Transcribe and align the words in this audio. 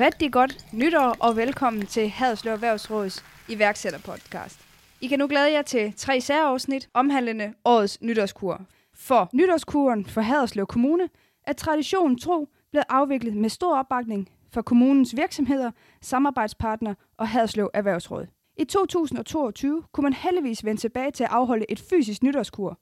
Rigtig 0.00 0.32
godt 0.32 0.66
nytår 0.72 1.16
og 1.20 1.36
velkommen 1.36 1.86
til 1.86 2.08
Haderslev 2.08 2.52
Erhvervsråds 2.52 3.24
iværksætterpodcast. 3.48 4.60
I 5.00 5.06
kan 5.06 5.18
nu 5.18 5.26
glæde 5.26 5.52
jer 5.52 5.62
til 5.62 5.92
tre 5.96 6.20
særafsnit 6.20 6.88
omhandlende 6.94 7.54
årets 7.64 8.02
nytårskur. 8.02 8.60
For 8.94 9.28
nytårskuren 9.32 10.06
for 10.06 10.20
Haderslev 10.20 10.66
Kommune 10.66 11.08
er 11.44 11.52
traditionen 11.52 12.18
tro 12.18 12.48
blevet 12.70 12.84
afviklet 12.88 13.36
med 13.36 13.48
stor 13.48 13.78
opbakning 13.78 14.28
fra 14.50 14.62
kommunens 14.62 15.16
virksomheder, 15.16 15.70
samarbejdspartnere 16.00 16.94
og 17.18 17.28
Haderslev 17.28 17.70
Erhvervsråd. 17.74 18.26
I 18.56 18.64
2022 18.64 19.82
kunne 19.92 20.02
man 20.02 20.12
heldigvis 20.12 20.64
vende 20.64 20.80
tilbage 20.80 21.10
til 21.10 21.24
at 21.24 21.30
afholde 21.30 21.64
et 21.68 21.80
fysisk 21.90 22.22
nytårskur, 22.22 22.78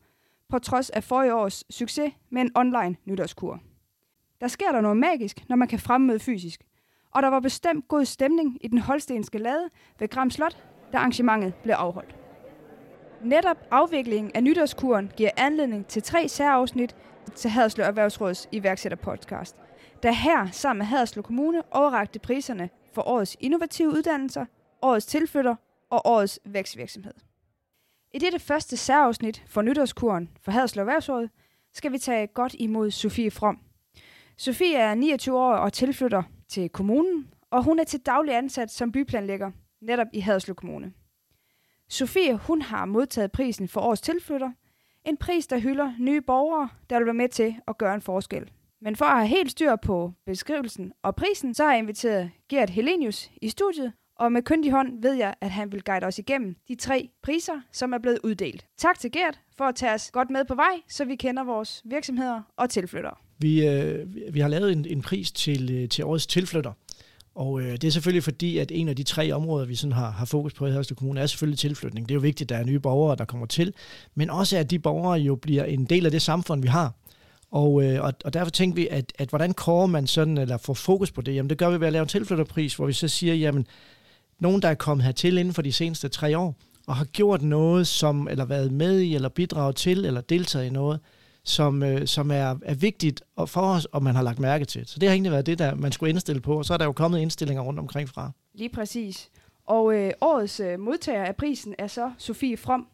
på 0.48 0.58
trods 0.58 0.90
af 0.90 1.04
forrige 1.04 1.34
års 1.34 1.64
succes 1.70 2.12
med 2.30 2.42
en 2.42 2.50
online 2.54 2.96
nytårskur. 3.04 3.60
Der 4.40 4.48
sker 4.48 4.72
der 4.72 4.80
noget 4.80 4.96
magisk, 4.96 5.48
når 5.48 5.56
man 5.56 5.68
kan 5.68 5.79
fremmøde 5.79 6.18
fysisk. 6.18 6.60
Og 7.12 7.22
der 7.22 7.29
var 7.29 7.40
bestemt 7.40 7.89
god 7.89 8.04
stemning 8.04 8.58
i 8.61 8.68
den 8.68 8.79
holstenske 8.79 9.39
lade 9.39 9.70
ved 9.98 10.08
Gram 10.08 10.30
Slot, 10.30 10.57
da 10.93 10.98
arrangementet 10.98 11.54
blev 11.54 11.75
afholdt. 11.75 12.16
Netop 13.25 13.57
afviklingen 13.70 14.32
af 14.34 14.43
nytårskuren 14.44 15.12
giver 15.17 15.30
anledning 15.36 15.86
til 15.86 16.03
tre 16.03 16.29
særafsnit 16.29 16.96
til 17.34 17.50
Haderslev 17.50 17.86
Erhvervsråds 17.86 18.48
iværksætterpodcast, 18.53 19.56
der 20.03 20.12
her 20.12 20.48
sammen 20.50 20.79
med 20.79 20.86
Haderslev 20.86 21.22
Kommune 21.22 21.62
overrakte 21.70 22.18
priserne 22.18 22.70
for 22.93 23.03
årets 23.08 23.36
innovative 23.40 23.89
uddannelser, 23.89 24.44
årets 24.82 25.06
tilflytter 25.06 25.54
og 25.90 26.03
årets 26.04 26.40
vækstvirksomhed. 26.44 27.14
I 28.14 28.18
dette 28.18 28.39
første 28.39 28.76
særafsnit 28.76 29.42
for 29.46 29.62
nytårskuren 29.62 30.31
for 30.42 30.53
Haderslev 30.53 30.82
Erhvervsråd 30.82 31.29
skal 31.72 31.92
vi 31.92 31.98
tage 31.98 32.27
godt 32.27 32.55
imod 32.58 32.91
Sofie 32.91 33.31
From. 33.31 33.58
Sofie 34.36 34.77
er 34.77 34.94
29 34.94 35.39
år 35.39 35.55
og 35.55 35.72
tilflytter 35.72 36.22
til 36.52 36.69
kommunen, 36.69 37.28
og 37.50 37.64
hun 37.64 37.78
er 37.78 37.84
til 37.84 38.00
daglig 38.00 38.36
ansat 38.36 38.70
som 38.70 38.92
byplanlægger 38.92 39.50
netop 39.81 40.06
i 40.12 40.20
Haderslev 40.20 40.55
Kommune. 40.55 40.92
Sofie 41.89 42.36
hun 42.36 42.62
har 42.62 42.84
modtaget 42.84 43.33
prisen 43.33 43.69
for 43.69 43.81
årets 43.81 44.00
tilflytter, 44.00 44.50
en 45.05 45.17
pris, 45.17 45.47
der 45.47 45.59
hylder 45.59 45.92
nye 45.98 46.20
borgere, 46.20 46.69
der 46.91 46.98
vil 46.98 47.06
være 47.06 47.14
med 47.14 47.28
til 47.28 47.56
at 47.69 47.78
gøre 47.78 47.94
en 47.94 48.03
forskel. 48.03 48.50
Men 48.81 48.97
for 48.97 49.05
at 49.05 49.17
have 49.17 49.28
helt 49.28 49.50
styr 49.50 49.77
på 49.77 50.12
beskrivelsen 50.27 50.92
og 51.03 51.17
prisen, 51.17 51.55
så 51.55 51.64
har 51.64 51.70
jeg 51.70 51.78
inviteret 51.78 52.31
Gert 52.48 52.70
Helenius 52.70 53.31
i 53.42 53.48
studiet, 53.48 53.92
og 54.16 54.33
med 54.33 54.42
kyndig 54.42 54.72
hånd 54.72 55.03
ved 55.03 55.12
jeg, 55.12 55.34
at 55.41 55.50
han 55.50 55.72
vil 55.72 55.84
guide 55.84 56.06
os 56.06 56.19
igennem 56.19 56.56
de 56.69 56.75
tre 56.75 57.09
priser, 57.22 57.61
som 57.72 57.92
er 57.92 57.98
blevet 57.98 58.19
uddelt. 58.25 58.66
Tak 58.77 58.98
til 58.98 59.12
Gert 59.12 59.41
for 59.56 59.64
at 59.64 59.75
tage 59.75 59.94
os 59.94 60.11
godt 60.11 60.31
med 60.31 60.44
på 60.44 60.55
vej, 60.55 60.83
så 60.89 61.05
vi 61.05 61.16
kender 61.16 61.44
vores 61.44 61.83
virksomheder 61.84 62.42
og 62.56 62.70
tilflyttere. 62.70 63.14
Vi, 63.43 63.67
øh, 63.67 64.07
vi 64.35 64.41
har 64.41 64.48
lavet 64.48 64.73
en, 64.73 64.87
en 64.89 65.03
pris 65.03 65.33
til, 65.33 65.71
øh, 65.73 65.89
til 65.89 66.05
årets 66.05 66.27
tilflytter, 66.27 66.73
og 67.35 67.61
øh, 67.61 67.73
det 67.73 67.84
er 67.84 67.91
selvfølgelig 67.91 68.25
fordi, 68.25 68.59
at 68.59 68.73
en 68.75 68.89
af 68.89 68.97
de 68.97 69.03
tre 69.03 69.33
områder, 69.33 69.67
vi 69.67 69.75
sådan 69.75 69.93
har, 69.93 70.11
har 70.11 70.25
fokus 70.25 70.55
på 70.55 70.67
i 70.67 70.71
Hørstel 70.71 70.97
Kommune, 70.97 71.21
er 71.21 71.27
selvfølgelig 71.27 71.59
tilflytning. 71.59 72.09
Det 72.09 72.15
er 72.15 72.17
jo 72.17 72.21
vigtigt, 72.21 72.53
at 72.53 72.57
der 72.57 72.62
er 72.62 72.67
nye 72.67 72.79
borgere, 72.79 73.17
der 73.17 73.25
kommer 73.25 73.47
til, 73.47 73.75
men 74.15 74.31
også 74.31 74.57
at 74.57 74.71
de 74.71 74.79
borgere 74.79 75.19
jo 75.19 75.34
bliver 75.34 75.65
en 75.65 75.84
del 75.84 76.07
af 76.07 76.12
det 76.12 76.23
samfund, 76.23 76.62
vi 76.62 76.69
har. 76.69 76.95
Og, 77.51 77.84
øh, 77.84 78.03
og, 78.03 78.12
og 78.25 78.34
derfor 78.34 78.51
tænkte 78.51 78.81
vi, 78.81 78.89
at, 78.91 79.12
at 79.19 79.29
hvordan 79.29 79.55
kårer 79.55 79.87
man 79.87 80.06
sådan, 80.06 80.39
eller 80.39 80.56
får 80.56 80.75
fokus 80.75 81.11
på 81.11 81.21
det? 81.21 81.34
Jamen 81.34 81.51
det 81.51 81.59
gør 81.59 81.71
vi 81.71 81.81
ved 81.81 81.87
at 81.87 81.93
lave 81.93 82.03
en 82.03 82.09
tilflytterpris, 82.09 82.75
hvor 82.75 82.87
vi 82.87 82.93
så 82.93 83.09
siger, 83.09 83.34
jamen 83.34 83.67
nogen, 84.39 84.62
der 84.62 84.69
er 84.69 84.75
kommet 84.75 85.05
hertil 85.05 85.39
inden 85.39 85.55
for 85.55 85.62
de 85.62 85.73
seneste 85.73 86.09
tre 86.09 86.39
år, 86.39 86.56
og 86.87 86.97
har 86.97 87.05
gjort 87.05 87.43
noget, 87.43 87.87
som, 87.87 88.29
eller 88.29 88.45
været 88.45 88.73
med 88.73 89.01
i, 89.01 89.15
eller 89.15 89.29
bidraget 89.29 89.77
til, 89.77 90.05
eller 90.05 90.21
deltaget 90.21 90.67
i 90.67 90.71
noget, 90.71 91.01
som, 91.45 91.83
øh, 91.83 92.07
som 92.07 92.31
er, 92.31 92.57
er 92.62 92.75
vigtigt 92.75 93.23
for 93.47 93.61
os, 93.61 93.85
og 93.85 94.03
man 94.03 94.15
har 94.15 94.23
lagt 94.23 94.39
mærke 94.39 94.65
til. 94.65 94.87
Så 94.87 94.98
det 94.98 95.09
har 95.09 95.15
egentlig 95.15 95.33
været 95.33 95.47
det, 95.47 95.59
der 95.59 95.75
man 95.75 95.93
skulle 95.93 96.11
indstille 96.11 96.41
på, 96.41 96.59
og 96.59 96.65
så 96.65 96.75
er 96.75 96.79
der 96.79 96.84
jo 96.84 96.93
kommet 96.93 97.19
indstillinger 97.21 97.62
rundt 97.62 97.81
omkring 97.81 98.09
fra. 98.09 98.31
Lige 98.55 98.69
præcis. 98.69 99.31
Og 99.67 99.95
øh, 99.95 100.12
årets 100.21 100.61
øh, 100.61 100.81
modtager 100.81 101.25
af 101.25 101.37
prisen 101.37 101.75
er 101.79 101.87
så 101.87 102.11
Sofie 102.19 102.57
From. 102.57 102.87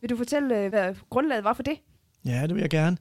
Vil 0.00 0.10
du 0.10 0.16
fortælle, 0.16 0.58
øh, 0.58 0.68
hvad 0.68 0.94
grundlaget 1.10 1.44
var 1.44 1.52
for 1.52 1.62
det? 1.62 1.78
Ja, 2.24 2.42
det 2.42 2.54
vil 2.54 2.60
jeg 2.60 2.70
gerne. 2.70 2.96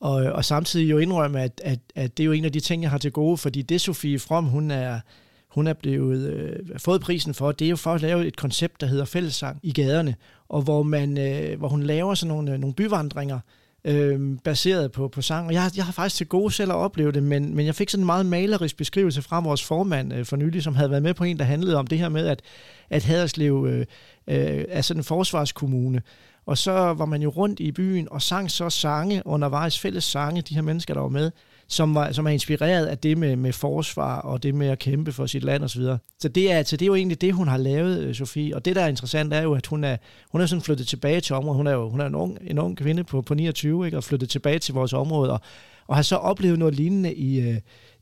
Og, 0.00 0.14
og 0.14 0.44
samtidig 0.44 0.90
jo 0.90 0.98
indrømme, 0.98 1.42
at, 1.42 1.60
at, 1.64 1.78
at 1.94 2.16
det 2.16 2.22
er 2.22 2.26
jo 2.26 2.32
en 2.32 2.44
af 2.44 2.52
de 2.52 2.60
ting, 2.60 2.82
jeg 2.82 2.90
har 2.90 2.98
til 2.98 3.12
gode, 3.12 3.36
fordi 3.36 3.62
det 3.62 3.80
Sofie 3.80 4.18
From, 4.18 4.44
hun 4.44 4.70
er, 4.70 5.00
hun 5.48 5.66
er 5.66 5.72
blevet 5.72 6.30
øh, 6.30 6.78
fået 6.78 7.00
prisen 7.00 7.34
for, 7.34 7.52
det 7.52 7.64
er 7.64 7.68
jo 7.70 7.76
for 7.76 7.92
at 7.92 8.00
lave 8.00 8.26
et 8.26 8.36
koncept, 8.36 8.80
der 8.80 8.86
hedder 8.86 9.04
fællessang 9.04 9.60
i 9.62 9.72
gaderne, 9.72 10.14
og 10.48 10.62
hvor, 10.62 10.82
man, 10.82 11.18
øh, 11.18 11.58
hvor 11.58 11.68
hun 11.68 11.82
laver 11.82 12.14
sådan 12.14 12.34
nogle, 12.34 12.52
øh, 12.52 12.58
nogle 12.58 12.74
byvandringer, 12.74 13.40
øh, 13.84 14.38
baseret 14.44 14.92
på, 14.92 15.08
på 15.08 15.22
sang. 15.22 15.46
Og 15.46 15.52
jeg, 15.52 15.70
jeg 15.76 15.84
har 15.84 15.92
faktisk 15.92 16.16
til 16.16 16.26
gode 16.26 16.52
selv 16.52 16.70
at 16.70 16.76
opleve 16.76 17.12
det, 17.12 17.22
men, 17.22 17.54
men 17.56 17.66
jeg 17.66 17.74
fik 17.74 17.90
sådan 17.90 18.02
en 18.02 18.06
meget 18.06 18.26
malerisk 18.26 18.76
beskrivelse 18.76 19.22
fra 19.22 19.40
vores 19.40 19.64
formand 19.64 20.12
øh, 20.12 20.24
for 20.24 20.36
nylig, 20.36 20.62
som 20.62 20.74
havde 20.74 20.90
været 20.90 21.02
med 21.02 21.14
på 21.14 21.24
en, 21.24 21.38
der 21.38 21.44
handlede 21.44 21.76
om 21.76 21.86
det 21.86 21.98
her 21.98 22.08
med, 22.08 22.26
at, 22.26 22.42
at 22.90 23.04
Haderslev 23.04 23.66
øh, 23.68 23.86
øh, 24.26 24.64
er 24.68 24.82
sådan 24.82 25.00
en 25.00 25.04
forsvarskommune. 25.04 26.02
Og 26.46 26.58
så 26.58 26.72
var 26.72 27.04
man 27.04 27.22
jo 27.22 27.28
rundt 27.28 27.60
i 27.60 27.72
byen 27.72 28.08
og 28.10 28.22
sang 28.22 28.50
så 28.50 28.70
sange 28.70 29.22
undervejs, 29.26 29.78
fælles 29.78 30.04
sange, 30.04 30.42
de 30.42 30.54
her 30.54 30.62
mennesker, 30.62 30.94
der 30.94 31.00
var 31.00 31.08
med, 31.08 31.30
som, 31.68 31.94
var, 31.94 32.12
som 32.12 32.26
er 32.26 32.30
inspireret 32.30 32.86
af 32.86 32.98
det 32.98 33.18
med, 33.18 33.36
med 33.36 33.52
forsvar 33.52 34.20
og 34.20 34.42
det 34.42 34.54
med 34.54 34.68
at 34.68 34.78
kæmpe 34.78 35.12
for 35.12 35.26
sit 35.26 35.44
land 35.44 35.64
osv. 35.64 35.68
Så, 35.68 35.78
videre. 35.78 35.98
så 36.18 36.28
det 36.28 36.52
er, 36.52 36.62
så 36.62 36.76
det 36.76 36.84
er 36.84 36.86
jo 36.86 36.94
egentlig 36.94 37.20
det, 37.20 37.34
hun 37.34 37.48
har 37.48 37.56
lavet, 37.56 38.02
øh, 38.04 38.14
Sofie. 38.14 38.56
Og 38.56 38.64
det, 38.64 38.76
der 38.76 38.82
er 38.82 38.88
interessant, 38.88 39.32
er 39.32 39.42
jo, 39.42 39.54
at 39.54 39.66
hun 39.66 39.84
er, 39.84 39.96
hun 40.32 40.40
er 40.40 40.46
sådan 40.46 40.62
flyttet 40.62 40.86
tilbage 40.86 41.20
til 41.20 41.34
området. 41.34 41.56
Hun 41.56 41.66
er 41.66 41.72
jo 41.72 41.88
hun 41.88 42.00
er 42.00 42.06
en, 42.06 42.14
ung, 42.14 42.38
en 42.42 42.58
ung 42.58 42.76
kvinde 42.76 43.04
på, 43.04 43.22
på 43.22 43.34
29, 43.34 43.86
ikke? 43.86 43.96
og 43.96 44.04
flyttet 44.04 44.28
tilbage 44.28 44.58
til 44.58 44.74
vores 44.74 44.92
område, 44.92 45.32
og, 45.32 45.40
og 45.86 45.96
har 45.96 46.02
så 46.02 46.16
oplevet 46.16 46.58
noget 46.58 46.74
lignende 46.74 47.14
i, 47.14 47.40
øh, 47.40 47.56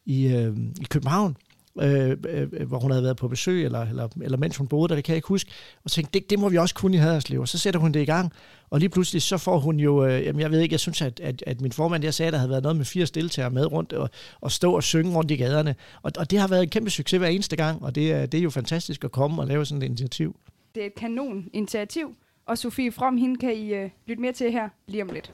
i, 0.06 0.26
øh, 0.26 0.56
i 0.80 0.84
København 0.90 1.36
øh, 1.80 2.16
øh, 2.28 2.68
hvor 2.68 2.78
hun 2.78 2.90
havde 2.90 3.04
været 3.04 3.16
på 3.16 3.28
besøg, 3.28 3.64
eller, 3.64 3.80
eller, 3.80 4.08
eller 4.22 4.38
mens 4.38 4.56
hun 4.56 4.66
boede 4.66 4.88
der, 4.88 4.94
det 4.94 5.04
kan 5.04 5.12
jeg 5.12 5.16
ikke 5.16 5.28
huske, 5.28 5.50
og 5.84 5.90
tænkte, 5.90 6.20
det, 6.20 6.30
det 6.30 6.38
må 6.38 6.48
vi 6.48 6.56
også 6.56 6.74
kunne 6.74 6.96
i 6.96 7.00
Haderslev. 7.00 7.40
Og 7.40 7.48
så 7.48 7.58
sætter 7.58 7.80
hun 7.80 7.92
det 7.92 8.00
i 8.00 8.04
gang, 8.04 8.32
og 8.70 8.80
lige 8.80 8.88
pludselig 8.88 9.22
så 9.22 9.38
får 9.38 9.58
hun 9.58 9.80
jo, 9.80 10.06
øh, 10.06 10.24
jamen 10.24 10.40
jeg 10.40 10.50
ved 10.50 10.60
ikke, 10.60 10.72
jeg 10.72 10.80
synes, 10.80 11.02
at, 11.02 11.20
at, 11.20 11.44
at 11.46 11.60
min 11.60 11.72
formand, 11.72 12.04
jeg 12.04 12.14
sagde, 12.14 12.28
at 12.28 12.32
der 12.32 12.38
havde 12.38 12.50
været 12.50 12.62
noget 12.62 12.76
med 12.76 12.84
fire 12.84 13.06
deltagere 13.06 13.50
med 13.50 13.72
rundt, 13.72 13.92
og, 13.92 14.10
og 14.40 14.52
stå 14.52 14.72
og 14.76 14.82
synge 14.82 15.16
rundt 15.16 15.30
i 15.30 15.36
gaderne. 15.36 15.74
Og, 16.02 16.12
og 16.18 16.30
det 16.30 16.38
har 16.38 16.48
været 16.48 16.62
en 16.62 16.68
kæmpe 16.68 16.90
succes 16.90 17.18
hver 17.18 17.28
eneste 17.28 17.56
gang, 17.56 17.82
og 17.82 17.94
det, 17.94 18.32
det 18.32 18.38
er 18.38 18.42
jo 18.42 18.50
fantastisk 18.50 19.04
at 19.04 19.12
komme 19.12 19.42
og 19.42 19.48
lave 19.48 19.66
sådan 19.66 19.82
et 19.82 19.86
initiativ. 19.86 20.36
Det 20.74 20.82
er 20.82 20.86
et 20.86 20.94
kanon 20.94 21.48
initiativ, 21.52 22.16
og 22.46 22.58
Sofie 22.58 22.92
From, 22.92 23.16
hende 23.16 23.36
kan 23.36 23.54
I 23.54 23.74
øh, 23.74 23.90
lytte 24.06 24.22
mere 24.22 24.32
til 24.32 24.52
her 24.52 24.68
lige 24.86 25.02
om 25.02 25.08
lidt. 25.12 25.32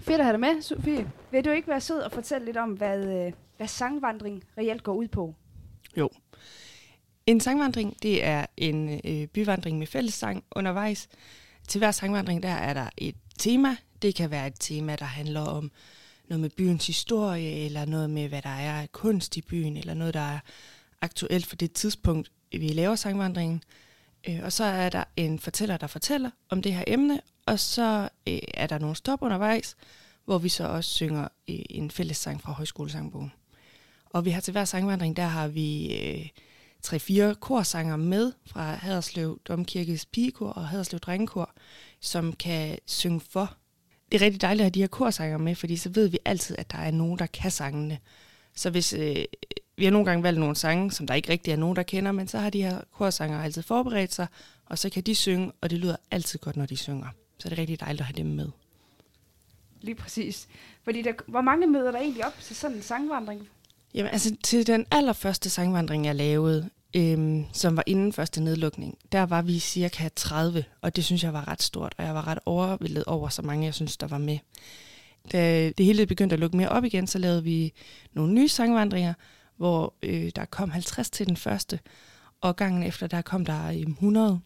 Fedt 0.00 0.20
at 0.20 0.24
have 0.24 0.32
dig 0.32 0.40
med, 0.40 0.62
Sofie. 0.62 1.10
Vil 1.30 1.44
du 1.44 1.50
ikke 1.50 1.68
være 1.68 1.80
sød 1.80 1.98
og 1.98 2.12
fortælle 2.12 2.44
lidt 2.44 2.56
om, 2.56 2.70
hvad, 2.70 3.26
øh, 3.26 3.32
hvad 3.62 3.68
sangvandring 3.68 4.44
reelt 4.58 4.82
går 4.82 4.94
ud 4.94 5.08
på? 5.08 5.34
Jo. 5.96 6.10
En 7.26 7.40
sangvandring, 7.40 7.96
det 8.02 8.24
er 8.24 8.46
en 8.56 9.00
øh, 9.04 9.26
byvandring 9.26 9.78
med 9.78 9.86
fællessang 9.86 10.44
undervejs. 10.56 11.08
Til 11.68 11.78
hver 11.78 11.90
sangvandring, 11.90 12.42
der 12.42 12.48
er 12.48 12.74
der 12.74 12.88
et 12.96 13.14
tema. 13.38 13.76
Det 14.02 14.14
kan 14.14 14.30
være 14.30 14.46
et 14.46 14.54
tema, 14.60 14.96
der 14.96 15.04
handler 15.04 15.40
om 15.40 15.70
noget 16.28 16.40
med 16.40 16.50
byens 16.50 16.86
historie, 16.86 17.64
eller 17.64 17.84
noget 17.84 18.10
med, 18.10 18.28
hvad 18.28 18.42
der 18.42 18.48
er 18.48 18.80
af 18.80 18.92
kunst 18.92 19.36
i 19.36 19.42
byen, 19.42 19.76
eller 19.76 19.94
noget, 19.94 20.14
der 20.14 20.20
er 20.20 20.38
aktuelt 21.00 21.46
for 21.46 21.56
det 21.56 21.72
tidspunkt, 21.72 22.32
vi 22.52 22.68
laver 22.68 22.94
sangvandringen. 22.94 23.62
Øh, 24.28 24.40
og 24.42 24.52
så 24.52 24.64
er 24.64 24.88
der 24.88 25.04
en 25.16 25.38
fortæller, 25.38 25.76
der 25.76 25.86
fortæller 25.86 26.30
om 26.48 26.62
det 26.62 26.74
her 26.74 26.84
emne, 26.86 27.20
og 27.46 27.58
så 27.58 28.08
øh, 28.28 28.38
er 28.54 28.66
der 28.66 28.78
nogle 28.78 28.96
stop 28.96 29.22
undervejs, 29.22 29.76
hvor 30.24 30.38
vi 30.38 30.48
så 30.48 30.68
også 30.68 30.90
synger 30.90 31.28
øh, 31.48 31.58
en 31.70 31.90
fællessang 31.90 32.42
fra 32.42 32.52
Højskolesangbogen. 32.52 33.32
Og 34.12 34.24
vi 34.24 34.30
har 34.30 34.40
til 34.40 34.52
hver 34.52 34.64
sangvandring, 34.64 35.16
der 35.16 35.26
har 35.26 35.48
vi 35.48 35.96
øh, 35.96 36.28
tre-fire 36.82 37.34
korsanger 37.34 37.96
med 37.96 38.32
fra 38.46 38.74
Haderslev 38.74 39.40
Domkirkes 39.48 40.06
pigekor 40.06 40.48
og 40.48 40.68
Haderslev 40.68 41.00
Drengekor, 41.00 41.54
som 42.00 42.32
kan 42.32 42.78
synge 42.86 43.20
for. 43.20 43.56
Det 44.12 44.22
er 44.22 44.24
rigtig 44.24 44.40
dejligt 44.40 44.60
at 44.60 44.64
have 44.64 44.70
de 44.70 44.80
her 44.80 44.86
korsanger 44.86 45.38
med, 45.38 45.54
fordi 45.54 45.76
så 45.76 45.88
ved 45.88 46.08
vi 46.08 46.18
altid, 46.24 46.56
at 46.58 46.72
der 46.72 46.78
er 46.78 46.90
nogen, 46.90 47.18
der 47.18 47.26
kan 47.26 47.50
sangene. 47.50 47.98
Så 48.54 48.70
hvis 48.70 48.92
øh, 48.92 49.16
vi 49.76 49.84
har 49.84 49.90
nogle 49.90 50.06
gange 50.06 50.22
valgt 50.22 50.40
nogle 50.40 50.56
sange, 50.56 50.90
som 50.90 51.06
der 51.06 51.14
ikke 51.14 51.28
rigtig 51.28 51.52
er 51.52 51.56
nogen, 51.56 51.76
der 51.76 51.82
kender, 51.82 52.12
men 52.12 52.28
så 52.28 52.38
har 52.38 52.50
de 52.50 52.62
her 52.62 52.80
korsanger 52.92 53.42
altid 53.42 53.62
forberedt 53.62 54.14
sig, 54.14 54.26
og 54.66 54.78
så 54.78 54.90
kan 54.90 55.02
de 55.02 55.14
synge, 55.14 55.52
og 55.60 55.70
det 55.70 55.78
lyder 55.78 55.96
altid 56.10 56.38
godt, 56.38 56.56
når 56.56 56.66
de 56.66 56.76
synger. 56.76 57.08
Så 57.38 57.48
det 57.48 57.56
er 57.56 57.60
rigtig 57.60 57.80
dejligt 57.80 58.00
at 58.00 58.06
have 58.06 58.16
dem 58.16 58.26
med. 58.26 58.48
Lige 59.80 59.94
præcis. 59.94 60.48
Fordi 60.84 61.02
der, 61.02 61.12
hvor 61.26 61.40
mange 61.40 61.66
møder 61.66 61.90
der 61.90 61.98
egentlig 61.98 62.26
op 62.26 62.40
til 62.40 62.56
sådan 62.56 62.76
en 62.76 62.82
sangvandring? 62.82 63.48
Jamen 63.94 64.12
altså 64.12 64.36
til 64.44 64.66
den 64.66 64.86
allerførste 64.90 65.50
sangvandring, 65.50 66.06
jeg 66.06 66.14
lavede, 66.14 66.70
øhm, 66.96 67.44
som 67.52 67.76
var 67.76 67.84
inden 67.86 68.12
første 68.12 68.40
nedlukning, 68.40 68.98
der 69.12 69.22
var 69.22 69.42
vi 69.42 69.58
cirka 69.58 70.08
30, 70.16 70.64
og 70.80 70.96
det 70.96 71.04
synes 71.04 71.24
jeg 71.24 71.32
var 71.32 71.48
ret 71.48 71.62
stort, 71.62 71.94
og 71.98 72.04
jeg 72.04 72.14
var 72.14 72.26
ret 72.26 72.38
overvældet 72.46 73.04
over 73.04 73.28
så 73.28 73.42
mange, 73.42 73.64
jeg 73.64 73.74
synes, 73.74 73.96
der 73.96 74.06
var 74.06 74.18
med. 74.18 74.38
Da 75.32 75.70
det 75.78 75.86
hele 75.86 76.06
begyndte 76.06 76.34
at 76.34 76.40
lukke 76.40 76.56
mere 76.56 76.68
op 76.68 76.84
igen, 76.84 77.06
så 77.06 77.18
lavede 77.18 77.44
vi 77.44 77.72
nogle 78.12 78.32
nye 78.32 78.48
sangvandringer, 78.48 79.14
hvor 79.56 79.94
øh, 80.02 80.30
der 80.36 80.44
kom 80.44 80.70
50 80.70 81.10
til 81.10 81.26
den 81.26 81.36
første, 81.36 81.80
og 82.40 82.56
gangen 82.56 82.82
efter, 82.82 83.06
der 83.06 83.22
kom 83.22 83.44
der 83.44 83.68
øhm, 83.68 83.92
100. 83.92 84.40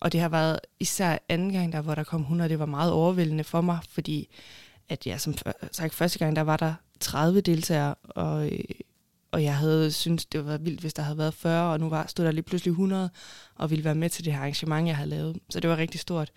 Og 0.00 0.12
det 0.12 0.20
har 0.20 0.28
været 0.28 0.60
især 0.80 1.18
anden 1.28 1.52
gang, 1.52 1.72
der, 1.72 1.80
hvor 1.80 1.94
der 1.94 2.04
kom 2.04 2.20
100, 2.20 2.50
det 2.50 2.58
var 2.58 2.66
meget 2.66 2.92
overvældende 2.92 3.44
for 3.44 3.60
mig, 3.60 3.78
fordi 3.90 4.28
at 4.88 5.06
ja, 5.06 5.18
som 5.18 5.34
sagt 5.72 5.94
første 5.94 6.18
gang, 6.18 6.36
der 6.36 6.42
var 6.42 6.56
der 6.56 6.74
30 7.00 7.40
deltagere, 7.40 7.94
og 8.02 8.52
øh, 8.52 8.58
og 9.30 9.42
jeg 9.42 9.56
havde 9.56 9.92
syntes, 9.92 10.26
det 10.26 10.46
var 10.46 10.58
vildt, 10.58 10.80
hvis 10.80 10.94
der 10.94 11.02
havde 11.02 11.18
været 11.18 11.34
40, 11.34 11.72
og 11.72 11.80
nu 11.80 11.88
var, 11.88 12.06
stod 12.06 12.24
der 12.24 12.30
lige 12.32 12.42
pludselig 12.42 12.70
100, 12.70 13.10
og 13.54 13.70
ville 13.70 13.84
være 13.84 13.94
med 13.94 14.10
til 14.10 14.24
det 14.24 14.32
her 14.32 14.40
arrangement, 14.40 14.86
jeg 14.88 14.96
havde 14.96 15.10
lavet. 15.10 15.38
Så 15.50 15.60
det 15.60 15.70
var 15.70 15.76
rigtig 15.76 16.00
stort. 16.00 16.32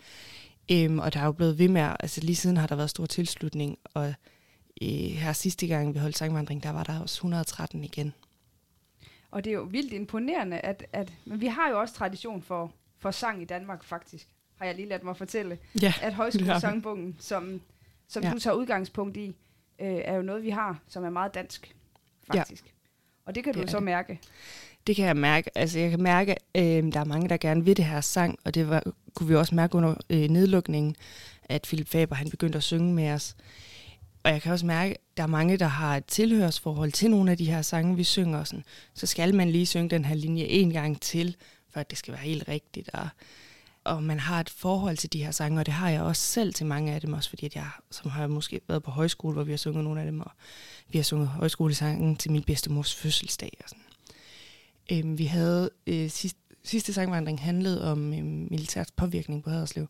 Øhm, 0.71 0.99
og 0.99 1.13
der 1.13 1.19
er 1.19 1.25
jo 1.25 1.31
blevet 1.31 1.59
ved 1.59 1.67
med, 1.67 1.81
altså 1.99 2.21
lige 2.21 2.35
siden 2.35 2.57
har 2.57 2.67
der 2.67 2.75
været 2.75 2.89
stor 2.89 3.05
tilslutning, 3.05 3.77
og 3.93 4.13
øh, 4.81 4.87
her 4.89 5.33
sidste 5.33 5.67
gang 5.67 5.93
vi 5.93 5.99
holdt 5.99 6.17
sangvandring, 6.17 6.63
der 6.63 6.69
var 6.69 6.83
der 6.83 6.99
også 6.99 7.15
113 7.17 7.83
igen. 7.83 8.13
Og 9.31 9.43
det 9.43 9.49
er 9.49 9.55
jo 9.55 9.63
vildt 9.63 9.93
imponerende, 9.93 10.59
at, 10.59 10.85
at 10.93 11.13
men 11.25 11.41
vi 11.41 11.47
har 11.47 11.69
jo 11.69 11.79
også 11.79 11.93
tradition 11.93 12.41
for, 12.41 12.71
for 12.99 13.11
sang 13.11 13.41
i 13.41 13.45
Danmark 13.45 13.83
faktisk, 13.83 14.27
har 14.57 14.65
jeg 14.65 14.75
lige 14.75 14.87
ladt 14.89 15.03
mig 15.03 15.17
fortælle. 15.17 15.57
Ja, 15.81 15.93
At 16.01 16.13
højskolesangbogen, 16.13 17.15
som, 17.19 17.61
som 18.07 18.23
Ja. 18.23 18.31
du 18.31 18.39
tager 18.39 18.55
udgangspunkt 18.55 19.17
i, 19.17 19.35
øh, 19.81 20.01
er 20.05 20.15
jo 20.15 20.21
noget, 20.21 20.43
vi 20.43 20.49
har, 20.49 20.79
som 20.87 21.03
er 21.03 21.09
meget 21.09 21.33
dansk, 21.33 21.75
faktisk. 22.33 22.65
Ja. 22.65 22.71
Og 23.25 23.35
det 23.35 23.43
kan 23.43 23.53
du 23.53 23.59
Det 23.59 23.65
er 23.67 23.71
så 23.71 23.77
det. 23.77 23.83
mærke. 23.83 24.19
Det 24.87 24.95
kan 24.95 25.05
jeg 25.05 25.17
mærke. 25.17 25.57
Altså, 25.57 25.79
jeg 25.79 25.89
kan 25.89 26.01
mærke, 26.03 26.35
at 26.53 26.83
øh, 26.83 26.93
der 26.93 26.99
er 26.99 27.03
mange, 27.05 27.29
der 27.29 27.37
gerne 27.37 27.65
vil 27.65 27.77
det 27.77 27.85
her 27.85 28.01
sang, 28.01 28.39
og 28.45 28.55
det 28.55 28.69
var, 28.69 28.83
kunne 29.13 29.27
vi 29.27 29.35
også 29.35 29.55
mærke 29.55 29.75
under 29.75 29.95
øh, 30.09 30.29
nedlukningen, 30.29 30.95
at 31.43 31.61
Philip 31.61 31.87
Faber 31.87 32.15
han 32.15 32.29
begyndte 32.29 32.57
at 32.57 32.63
synge 32.63 32.93
med 32.93 33.11
os. 33.11 33.35
Og 34.23 34.31
jeg 34.31 34.41
kan 34.41 34.51
også 34.51 34.65
mærke, 34.65 34.93
at 34.93 34.99
der 35.17 35.23
er 35.23 35.27
mange, 35.27 35.57
der 35.57 35.65
har 35.65 35.97
et 35.97 36.05
tilhørsforhold 36.05 36.91
til 36.91 37.11
nogle 37.11 37.31
af 37.31 37.37
de 37.37 37.45
her 37.51 37.61
sange, 37.61 37.95
vi 37.95 38.03
synger. 38.03 38.43
Sådan. 38.43 38.63
Så 38.93 39.07
skal 39.07 39.35
man 39.35 39.49
lige 39.49 39.65
synge 39.65 39.89
den 39.89 40.05
her 40.05 40.15
linje 40.15 40.43
en 40.43 40.73
gang 40.73 41.01
til, 41.01 41.35
for 41.69 41.79
at 41.79 41.89
det 41.89 41.97
skal 41.97 42.11
være 42.13 42.21
helt 42.21 42.47
rigtigt. 42.47 42.89
Og, 42.93 43.07
og 43.83 44.03
man 44.03 44.19
har 44.19 44.39
et 44.39 44.49
forhold 44.49 44.97
til 44.97 45.13
de 45.13 45.23
her 45.23 45.31
sange, 45.31 45.59
og 45.59 45.65
det 45.65 45.73
har 45.73 45.89
jeg 45.89 46.01
også 46.01 46.21
selv 46.21 46.53
til 46.53 46.65
mange 46.65 46.93
af 46.93 47.01
dem, 47.01 47.13
også 47.13 47.29
fordi 47.29 47.45
at 47.45 47.55
jeg 47.55 47.69
som 47.91 48.11
har 48.11 48.27
måske 48.27 48.61
været 48.67 48.83
på 48.83 48.91
højskole, 48.91 49.33
hvor 49.33 49.43
vi 49.43 49.51
har 49.51 49.57
sunget 49.57 49.83
nogle 49.83 49.99
af 49.99 50.05
dem, 50.05 50.19
og 50.19 50.31
vi 50.89 50.97
har 50.97 51.03
sunget 51.03 51.27
højskolesangen 51.27 52.15
til 52.15 52.31
min 52.31 52.43
bedstemors 52.43 52.95
fødselsdag 52.95 53.57
og 53.63 53.69
sådan. 53.69 53.83
Øhm, 54.91 55.17
vi 55.17 55.25
havde 55.25 55.69
øh, 55.87 56.09
sidste, 56.09 56.39
sidste 56.63 56.93
sangvandring 56.93 57.41
handlede 57.41 57.91
om 57.91 58.13
øh, 58.13 58.23
militært 58.23 58.89
påvirkning 58.95 59.43
på 59.43 59.49
Haderslev, 59.49 59.87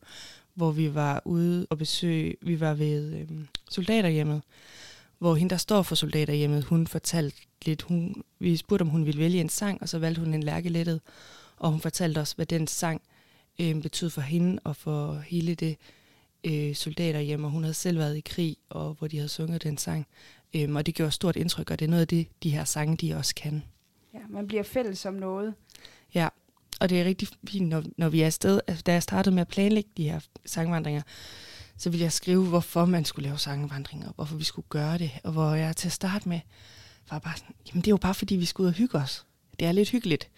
hvor 0.53 0.71
vi 0.71 0.93
var 0.93 1.21
ude 1.25 1.67
og 1.69 1.77
besøge, 1.77 2.35
vi 2.41 2.59
var 2.59 2.73
ved 2.73 3.13
øh, 3.13 3.27
soldaterhjemmet, 3.69 4.41
hvor 5.19 5.35
hende, 5.35 5.49
der 5.49 5.57
står 5.57 5.81
for 5.81 5.95
soldaterhjemmet, 5.95 6.63
hun 6.63 6.87
fortalte 6.87 7.37
lidt, 7.65 7.81
hun, 7.81 8.23
vi 8.39 8.57
spurgte, 8.57 8.83
om 8.83 8.89
hun 8.89 9.05
ville 9.05 9.21
vælge 9.21 9.39
en 9.39 9.49
sang, 9.49 9.81
og 9.81 9.89
så 9.89 9.99
valgte 9.99 10.21
hun 10.21 10.33
en 10.33 10.43
lærkelettet, 10.43 11.01
og 11.57 11.71
hun 11.71 11.79
fortalte 11.79 12.19
os, 12.19 12.31
hvad 12.31 12.45
den 12.45 12.67
sang 12.67 13.01
øh, 13.61 13.81
betød 13.81 14.09
for 14.09 14.21
hende 14.21 14.59
og 14.63 14.75
for 14.75 15.19
hele 15.27 15.55
det 15.55 15.77
øh, 16.43 16.75
soldaterhjem, 16.75 17.43
og 17.43 17.51
hun 17.51 17.63
havde 17.63 17.73
selv 17.73 17.97
været 17.97 18.17
i 18.17 18.21
krig, 18.21 18.57
og 18.69 18.93
hvor 18.93 19.07
de 19.07 19.17
havde 19.17 19.29
sunget 19.29 19.63
den 19.63 19.77
sang. 19.77 20.07
Øhm, 20.53 20.75
og 20.75 20.85
det 20.85 20.95
gjorde 20.95 21.11
stort 21.11 21.35
indtryk, 21.35 21.71
og 21.71 21.79
det 21.79 21.85
er 21.85 21.89
noget 21.89 22.01
af 22.01 22.07
det, 22.07 22.27
de 22.43 22.49
her 22.49 22.63
sange, 22.63 22.97
de 22.97 23.13
også 23.13 23.35
kan. 23.35 23.63
Ja, 24.13 24.19
man 24.29 24.47
bliver 24.47 24.63
fælles 24.63 25.05
om 25.05 25.13
noget. 25.13 25.53
Ja, 26.13 26.27
og 26.79 26.89
det 26.89 27.01
er 27.01 27.05
rigtig 27.05 27.27
fint, 27.47 27.69
når, 27.69 27.83
når 27.97 28.09
vi 28.09 28.21
er 28.21 28.25
afsted. 28.25 28.59
Altså, 28.67 28.83
da 28.83 28.93
jeg 28.93 29.03
startede 29.03 29.35
med 29.35 29.41
at 29.41 29.47
planlægge 29.47 29.89
de 29.97 30.03
her 30.03 30.19
sangvandringer, 30.45 31.01
så 31.77 31.89
ville 31.89 32.03
jeg 32.03 32.11
skrive, 32.11 32.45
hvorfor 32.45 32.85
man 32.85 33.05
skulle 33.05 33.27
lave 33.27 33.37
sangvandringer, 33.37 34.07
og 34.07 34.13
hvorfor 34.15 34.35
vi 34.35 34.43
skulle 34.43 34.67
gøre 34.69 34.97
det. 34.97 35.11
Og 35.23 35.31
hvor 35.31 35.53
jeg 35.53 35.75
til 35.75 35.87
at 35.87 35.91
starte 35.91 36.29
med 36.29 36.39
var 37.11 37.19
bare 37.19 37.37
sådan, 37.37 37.55
jamen 37.67 37.81
det 37.81 37.87
er 37.87 37.91
jo 37.91 37.97
bare 37.97 38.13
fordi, 38.13 38.35
vi 38.35 38.45
skal 38.45 38.63
ud 38.63 38.67
og 38.67 38.73
hygge 38.73 38.97
os. 38.97 39.25
Det 39.59 39.67
er 39.67 39.71
lidt 39.71 39.89
hyggeligt. 39.89 40.29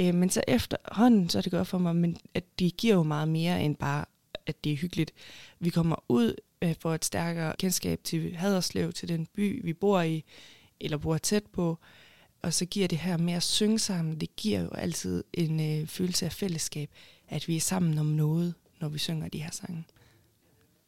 Øh, 0.00 0.14
men 0.14 0.30
så 0.30 0.42
efterhånden, 0.48 1.28
så 1.28 1.38
er 1.38 1.42
det 1.42 1.52
godt 1.52 1.68
for 1.68 1.78
mig, 1.78 1.96
men 1.96 2.16
at 2.34 2.44
de 2.58 2.70
giver 2.70 2.94
jo 2.94 3.02
meget 3.02 3.28
mere 3.28 3.62
end 3.62 3.76
bare, 3.76 4.04
at 4.46 4.64
det 4.64 4.72
er 4.72 4.76
hyggeligt. 4.76 5.12
Vi 5.58 5.70
kommer 5.70 6.04
ud 6.08 6.34
øh, 6.62 6.74
for 6.80 6.94
et 6.94 7.04
stærkere 7.04 7.54
kendskab 7.58 8.00
til 8.04 8.36
Haderslev, 8.36 8.92
til 8.92 9.08
den 9.08 9.26
by, 9.26 9.64
vi 9.64 9.72
bor 9.72 10.00
i, 10.00 10.24
eller 10.80 10.98
bor 10.98 11.18
tæt 11.18 11.44
på. 11.52 11.78
Og 12.42 12.52
så 12.52 12.66
giver 12.66 12.88
det 12.88 12.98
her 12.98 13.16
med 13.16 13.34
at 13.34 13.42
synge 13.42 13.78
sammen, 13.78 14.20
det 14.20 14.36
giver 14.36 14.60
jo 14.60 14.70
altid 14.70 15.24
en 15.32 15.80
øh, 15.80 15.86
følelse 15.86 16.26
af 16.26 16.32
fællesskab, 16.32 16.90
at 17.28 17.48
vi 17.48 17.56
er 17.56 17.60
sammen 17.60 17.98
om 17.98 18.06
noget, 18.06 18.54
når 18.80 18.88
vi 18.88 18.98
synger 18.98 19.28
de 19.28 19.42
her 19.42 19.50
sange. 19.50 19.84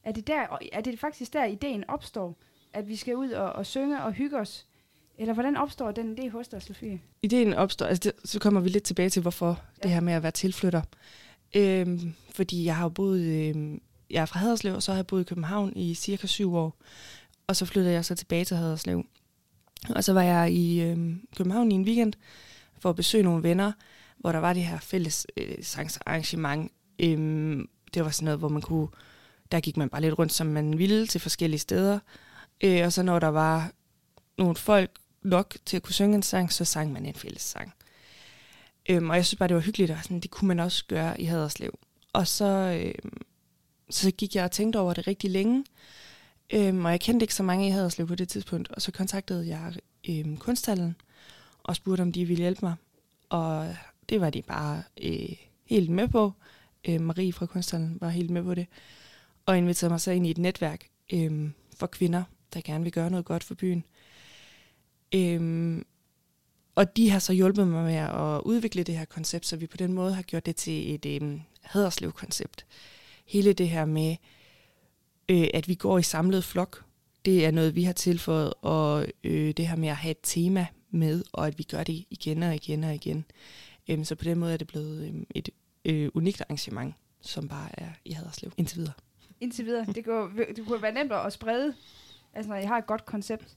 Er 0.04 0.12
det, 0.12 0.26
der, 0.26 0.58
er 0.72 0.80
det 0.80 0.98
faktisk 0.98 1.32
der, 1.32 1.44
ideen 1.44 1.84
opstår, 1.88 2.36
at 2.72 2.88
vi 2.88 2.96
skal 2.96 3.16
ud 3.16 3.30
og, 3.30 3.52
og 3.52 3.66
synge 3.66 4.02
og 4.02 4.12
hygge 4.12 4.38
os? 4.38 4.66
Eller 5.18 5.34
hvordan 5.34 5.56
opstår 5.56 5.90
den 5.90 6.18
idé 6.18 6.30
hos 6.30 6.48
dig, 6.48 6.62
Sofie? 6.62 7.00
Ideen 7.22 7.54
opstår, 7.54 7.86
altså 7.86 8.00
det, 8.10 8.30
så 8.30 8.38
kommer 8.38 8.60
vi 8.60 8.68
lidt 8.68 8.84
tilbage 8.84 9.10
til, 9.10 9.22
hvorfor 9.22 9.48
ja. 9.48 9.82
det 9.82 9.90
her 9.90 10.00
med 10.00 10.12
at 10.12 10.22
være 10.22 10.32
tilflytter. 10.32 10.82
Øhm, 11.54 12.14
fordi 12.30 12.64
jeg 12.64 12.76
har 12.76 12.88
boet, 12.88 13.20
øhm, 13.20 13.80
jeg 14.10 14.22
er 14.22 14.26
fra 14.26 14.38
Haderslev, 14.38 14.74
og 14.74 14.82
så 14.82 14.92
har 14.92 14.98
jeg 14.98 15.06
boet 15.06 15.20
i 15.20 15.24
København 15.24 15.72
i 15.76 15.94
cirka 15.94 16.26
syv 16.26 16.54
år. 16.54 16.76
Og 17.46 17.56
så 17.56 17.66
flyttede 17.66 17.94
jeg 17.94 18.04
så 18.04 18.14
tilbage 18.14 18.44
til 18.44 18.56
Haderslev. 18.56 19.04
Og 19.90 20.04
så 20.04 20.12
var 20.12 20.22
jeg 20.22 20.52
i 20.52 20.82
øhm, 20.82 21.26
København 21.36 21.72
i 21.72 21.74
en 21.74 21.84
weekend 21.84 22.12
for 22.78 22.90
at 22.90 22.96
besøge 22.96 23.24
nogle 23.24 23.42
venner, 23.42 23.72
hvor 24.18 24.32
der 24.32 24.38
var 24.38 24.52
det 24.52 24.62
her 24.62 24.78
fælles 24.78 25.26
øh, 25.36 25.56
sangsarrangement. 25.62 26.72
Øhm, 26.98 27.68
det 27.94 28.04
var 28.04 28.10
sådan 28.10 28.24
noget, 28.24 28.38
hvor 28.38 28.48
man 28.48 28.62
kunne, 28.62 28.88
der 29.52 29.60
gik 29.60 29.76
man 29.76 29.88
bare 29.88 30.00
lidt 30.00 30.18
rundt, 30.18 30.32
som 30.32 30.46
man 30.46 30.78
ville, 30.78 31.06
til 31.06 31.20
forskellige 31.20 31.60
steder. 31.60 31.98
Øh, 32.60 32.84
og 32.84 32.92
så 32.92 33.02
når 33.02 33.18
der 33.18 33.28
var 33.28 33.72
nogle 34.38 34.56
folk 34.56 34.90
nok 35.24 35.56
til 35.66 35.76
at 35.76 35.82
kunne 35.82 35.94
synge 35.94 36.14
en 36.14 36.22
sang, 36.22 36.52
så 36.52 36.64
sang 36.64 36.92
man 36.92 37.06
en 37.06 37.14
fælles 37.14 37.42
sang. 37.42 37.74
Øhm, 38.88 39.10
og 39.10 39.16
jeg 39.16 39.26
synes 39.26 39.38
bare, 39.38 39.48
det 39.48 39.56
var 39.56 39.62
hyggeligt, 39.62 39.90
og 39.90 39.98
sådan, 40.02 40.20
det 40.20 40.30
kunne 40.30 40.48
man 40.48 40.60
også 40.60 40.84
gøre 40.88 41.20
i 41.20 41.24
Haderslev. 41.24 41.78
Og 42.12 42.26
så, 42.26 42.44
øhm, 42.44 43.22
så 43.90 44.10
gik 44.10 44.34
jeg 44.34 44.44
og 44.44 44.50
tænkte 44.50 44.78
over 44.78 44.94
det 44.94 45.06
rigtig 45.06 45.30
længe, 45.30 45.64
øhm, 46.52 46.84
og 46.84 46.90
jeg 46.90 47.00
kendte 47.00 47.24
ikke 47.24 47.34
så 47.34 47.42
mange 47.42 47.66
i 47.66 47.70
Haderslev 47.70 48.06
på 48.06 48.14
det 48.14 48.28
tidspunkt, 48.28 48.68
og 48.68 48.82
så 48.82 48.92
kontaktede 48.92 49.48
jeg 49.48 49.74
øhm, 50.08 50.36
kunsthallen 50.36 50.96
og 51.62 51.76
spurgte, 51.76 52.02
om 52.02 52.12
de 52.12 52.24
ville 52.24 52.42
hjælpe 52.42 52.60
mig. 52.62 52.74
Og 53.28 53.76
det 54.08 54.20
var 54.20 54.30
de 54.30 54.42
bare 54.42 54.82
øh, 55.02 55.36
helt 55.64 55.90
med 55.90 56.08
på. 56.08 56.32
Øh, 56.88 57.00
Marie 57.00 57.32
fra 57.32 57.46
kunsthallen 57.46 57.98
var 58.00 58.08
helt 58.08 58.30
med 58.30 58.42
på 58.42 58.54
det, 58.54 58.66
og 59.46 59.58
inviterede 59.58 59.92
mig 59.92 60.00
så 60.00 60.10
ind 60.10 60.26
i 60.26 60.30
et 60.30 60.38
netværk 60.38 60.86
øh, 61.12 61.50
for 61.76 61.86
kvinder, 61.86 62.22
der 62.54 62.60
gerne 62.60 62.84
vil 62.84 62.92
gøre 62.92 63.10
noget 63.10 63.26
godt 63.26 63.44
for 63.44 63.54
byen. 63.54 63.84
Øhm, 65.14 65.86
og 66.74 66.96
de 66.96 67.10
har 67.10 67.18
så 67.18 67.32
hjulpet 67.32 67.68
mig 67.68 67.84
med 67.84 67.94
at 67.94 68.40
udvikle 68.44 68.82
det 68.82 68.98
her 68.98 69.04
koncept, 69.04 69.46
så 69.46 69.56
vi 69.56 69.66
på 69.66 69.76
den 69.76 69.92
måde 69.92 70.14
har 70.14 70.22
gjort 70.22 70.46
det 70.46 70.56
til 70.56 70.94
et 70.94 71.06
øhm, 71.06 71.40
Haderslev-koncept. 71.62 72.66
Hele 73.26 73.52
det 73.52 73.68
her 73.68 73.84
med, 73.84 74.16
øh, 75.28 75.46
at 75.54 75.68
vi 75.68 75.74
går 75.74 75.98
i 75.98 76.02
samlet 76.02 76.44
flok, 76.44 76.84
det 77.24 77.46
er 77.46 77.50
noget, 77.50 77.74
vi 77.74 77.82
har 77.82 77.92
tilføjet, 77.92 78.54
og 78.62 79.06
øh, 79.24 79.54
det 79.56 79.68
her 79.68 79.76
med 79.76 79.88
at 79.88 79.96
have 79.96 80.10
et 80.10 80.18
tema 80.22 80.66
med, 80.90 81.24
og 81.32 81.46
at 81.46 81.58
vi 81.58 81.62
gør 81.62 81.84
det 81.84 82.04
igen 82.10 82.42
og 82.42 82.54
igen 82.54 82.84
og 82.84 82.94
igen. 82.94 83.24
Øhm, 83.88 84.04
så 84.04 84.14
på 84.14 84.24
den 84.24 84.38
måde 84.38 84.52
er 84.52 84.56
det 84.56 84.66
blevet 84.66 85.08
øhm, 85.08 85.26
et 85.34 85.48
øh, 85.84 86.10
unikt 86.14 86.40
arrangement, 86.40 86.94
som 87.20 87.48
bare 87.48 87.68
er 87.72 87.88
i 88.04 88.12
Haderslev 88.12 88.52
indtil 88.56 88.78
videre. 88.78 88.94
Indtil 89.40 89.66
videre. 89.66 89.86
Det 89.94 90.04
kunne, 90.04 90.46
det 90.56 90.66
kunne 90.66 90.82
være 90.82 90.94
nemt 90.94 91.12
at 91.12 91.32
sprede, 91.32 91.74
altså 92.32 92.50
når 92.50 92.56
I 92.56 92.64
har 92.64 92.78
et 92.78 92.86
godt 92.86 93.04
koncept. 93.04 93.56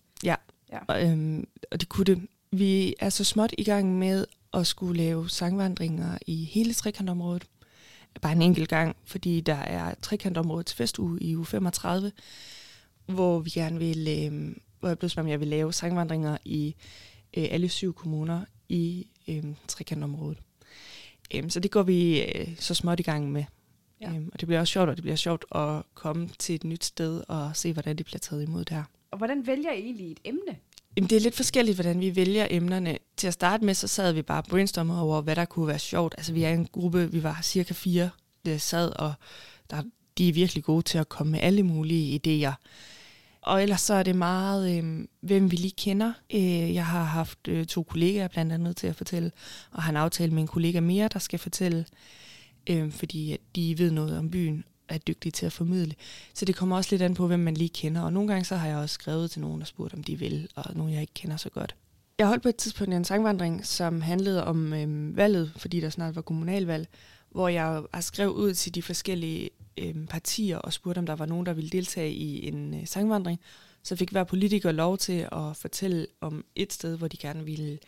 Og, 0.87 1.03
øhm, 1.03 1.47
og 1.71 1.79
det 1.79 1.89
kunne 1.89 2.05
det. 2.05 2.27
Vi 2.51 2.95
er 2.99 3.09
så 3.09 3.23
småt 3.23 3.53
i 3.57 3.63
gang 3.63 3.97
med 3.99 4.25
at 4.53 4.67
skulle 4.67 4.97
lave 4.97 5.29
sangvandringer 5.29 6.17
i 6.27 6.43
hele 6.43 6.73
trekantområdet. 6.73 7.47
Bare 8.21 8.31
en 8.31 8.41
enkelt 8.41 8.69
gang, 8.69 8.95
fordi 9.05 9.41
der 9.41 9.55
er 9.55 9.95
trekantområdets 10.01 10.73
festuge 10.73 11.23
i 11.23 11.35
uge 11.35 11.45
35, 11.45 12.11
hvor 13.05 13.39
vi 13.39 13.49
gerne 13.49 13.79
vil, 13.79 14.07
øh, 14.07 14.55
hvor 14.79 14.89
jeg 14.89 14.99
blev 14.99 15.09
spurgt, 15.09 15.23
om 15.23 15.29
jeg 15.29 15.39
vil 15.39 15.47
lave 15.47 15.73
sangvandringer 15.73 16.37
i 16.45 16.75
øh, 17.37 17.47
alle 17.51 17.69
syv 17.69 17.93
kommuner 17.93 18.41
i 18.69 19.07
øh, 19.27 19.43
trekantområdet. 19.67 20.37
Øhm, 21.35 21.49
så 21.49 21.59
det 21.59 21.71
går 21.71 21.83
vi 21.83 22.21
øh, 22.21 22.55
så 22.59 22.73
småt 22.73 22.99
i 22.99 23.03
gang 23.03 23.31
med. 23.31 23.43
Ja. 24.01 24.11
Ja. 24.11 24.15
Øhm, 24.15 24.29
og 24.33 24.39
det 24.39 24.47
bliver 24.47 24.59
også 24.59 24.71
sjovt, 24.71 24.89
og 24.89 24.95
det 24.95 25.03
bliver 25.03 25.15
sjovt 25.15 25.45
at 25.55 25.83
komme 25.93 26.29
til 26.39 26.55
et 26.55 26.63
nyt 26.63 26.83
sted 26.83 27.23
og 27.27 27.55
se, 27.55 27.73
hvordan 27.73 27.95
det 27.95 28.05
bliver 28.05 28.19
taget 28.19 28.43
imod 28.43 28.65
der. 28.65 28.83
Og 29.17 29.19
hvordan 29.19 29.47
vælger 29.47 29.71
I 29.71 29.79
egentlig 29.79 30.11
et 30.11 30.19
emne? 30.25 30.57
Jamen, 30.97 31.09
det 31.09 31.15
er 31.15 31.19
lidt 31.19 31.35
forskelligt, 31.35 31.77
hvordan 31.77 31.99
vi 31.99 32.15
vælger 32.15 32.47
emnerne. 32.49 32.97
Til 33.17 33.27
at 33.27 33.33
starte 33.33 33.65
med, 33.65 33.73
så 33.73 33.87
sad 33.87 34.13
vi 34.13 34.21
bare 34.21 34.43
brainstormet 34.43 34.99
over, 34.99 35.21
hvad 35.21 35.35
der 35.35 35.45
kunne 35.45 35.67
være 35.67 35.79
sjovt. 35.79 36.15
Altså, 36.17 36.33
vi 36.33 36.43
er 36.43 36.53
en 36.53 36.67
gruppe, 36.71 37.11
vi 37.11 37.23
var 37.23 37.39
cirka 37.43 37.73
fire, 37.73 38.09
der 38.45 38.57
sad, 38.57 38.91
og 38.99 39.13
der, 39.69 39.83
de 40.17 40.29
er 40.29 40.33
virkelig 40.33 40.63
gode 40.63 40.81
til 40.81 40.97
at 40.97 41.09
komme 41.09 41.31
med 41.31 41.39
alle 41.39 41.63
mulige 41.63 42.21
idéer. 42.21 42.53
Og 43.41 43.63
ellers 43.63 43.81
så 43.81 43.93
er 43.93 44.03
det 44.03 44.15
meget, 44.15 44.77
øh, 44.77 45.07
hvem 45.21 45.51
vi 45.51 45.55
lige 45.55 45.73
kender. 45.77 46.13
Øh, 46.33 46.73
jeg 46.73 46.85
har 46.85 47.03
haft 47.03 47.47
øh, 47.47 47.65
to 47.65 47.83
kollegaer 47.83 48.27
blandt 48.27 48.53
andet 48.53 48.77
til 48.77 48.87
at 48.87 48.95
fortælle, 48.95 49.31
og 49.71 49.83
har 49.83 49.89
en 49.89 49.97
aftale 49.97 50.33
med 50.33 50.41
en 50.41 50.47
kollega 50.47 50.79
mere, 50.79 51.07
der 51.13 51.19
skal 51.19 51.39
fortælle, 51.39 51.85
øh, 52.69 52.91
fordi 52.91 53.37
de 53.55 53.77
ved 53.77 53.91
noget 53.91 54.17
om 54.17 54.31
byen, 54.31 54.63
er 54.89 54.97
dygtige 54.97 55.31
til 55.31 55.45
at 55.45 55.51
formidle. 55.51 55.95
Så 56.33 56.45
det 56.45 56.55
kommer 56.55 56.75
også 56.75 56.89
lidt 56.91 57.01
an 57.01 57.13
på, 57.13 57.27
hvem 57.27 57.39
man 57.39 57.53
lige 57.53 57.69
kender. 57.69 58.01
Og 58.01 58.13
nogle 58.13 58.29
gange 58.29 58.45
så 58.45 58.55
har 58.55 58.67
jeg 58.67 58.77
også 58.77 58.93
skrevet 58.93 59.31
til 59.31 59.41
nogen 59.41 59.61
og 59.61 59.67
spurgt, 59.67 59.93
om 59.93 60.03
de 60.03 60.19
vil, 60.19 60.49
og 60.55 60.75
nogen 60.75 60.93
jeg 60.93 61.01
ikke 61.01 61.13
kender 61.13 61.37
så 61.37 61.49
godt. 61.49 61.75
Jeg 62.19 62.27
holdt 62.27 62.43
på 62.43 62.49
et 62.49 62.55
tidspunkt 62.55 62.93
en 62.93 63.05
sangvandring, 63.05 63.65
som 63.65 64.01
handlede 64.01 64.43
om 64.43 64.73
øh, 64.73 65.17
valget, 65.17 65.51
fordi 65.57 65.79
der 65.79 65.89
snart 65.89 66.15
var 66.15 66.21
kommunalvalg, 66.21 66.87
hvor 67.29 67.47
jeg 67.47 67.81
har 67.93 68.01
skrevet 68.01 68.31
ud 68.31 68.53
til 68.53 68.75
de 68.75 68.81
forskellige 68.81 69.49
øh, 69.77 70.07
partier 70.09 70.57
og 70.57 70.73
spurgte, 70.73 70.99
om 70.99 71.05
der 71.05 71.15
var 71.15 71.25
nogen, 71.25 71.45
der 71.45 71.53
ville 71.53 71.69
deltage 71.69 72.11
i 72.11 72.47
en 72.47 72.73
øh, 72.73 72.87
sangvandring, 72.87 73.39
så 73.83 73.95
fik 73.95 74.09
hver 74.09 74.23
politiker 74.23 74.71
lov 74.71 74.97
til 74.97 75.27
at 75.31 75.55
fortælle 75.55 76.07
om 76.21 76.45
et 76.55 76.73
sted, 76.73 76.97
hvor 76.97 77.07
de 77.07 77.17
gerne 77.17 77.45
ville 77.45 77.79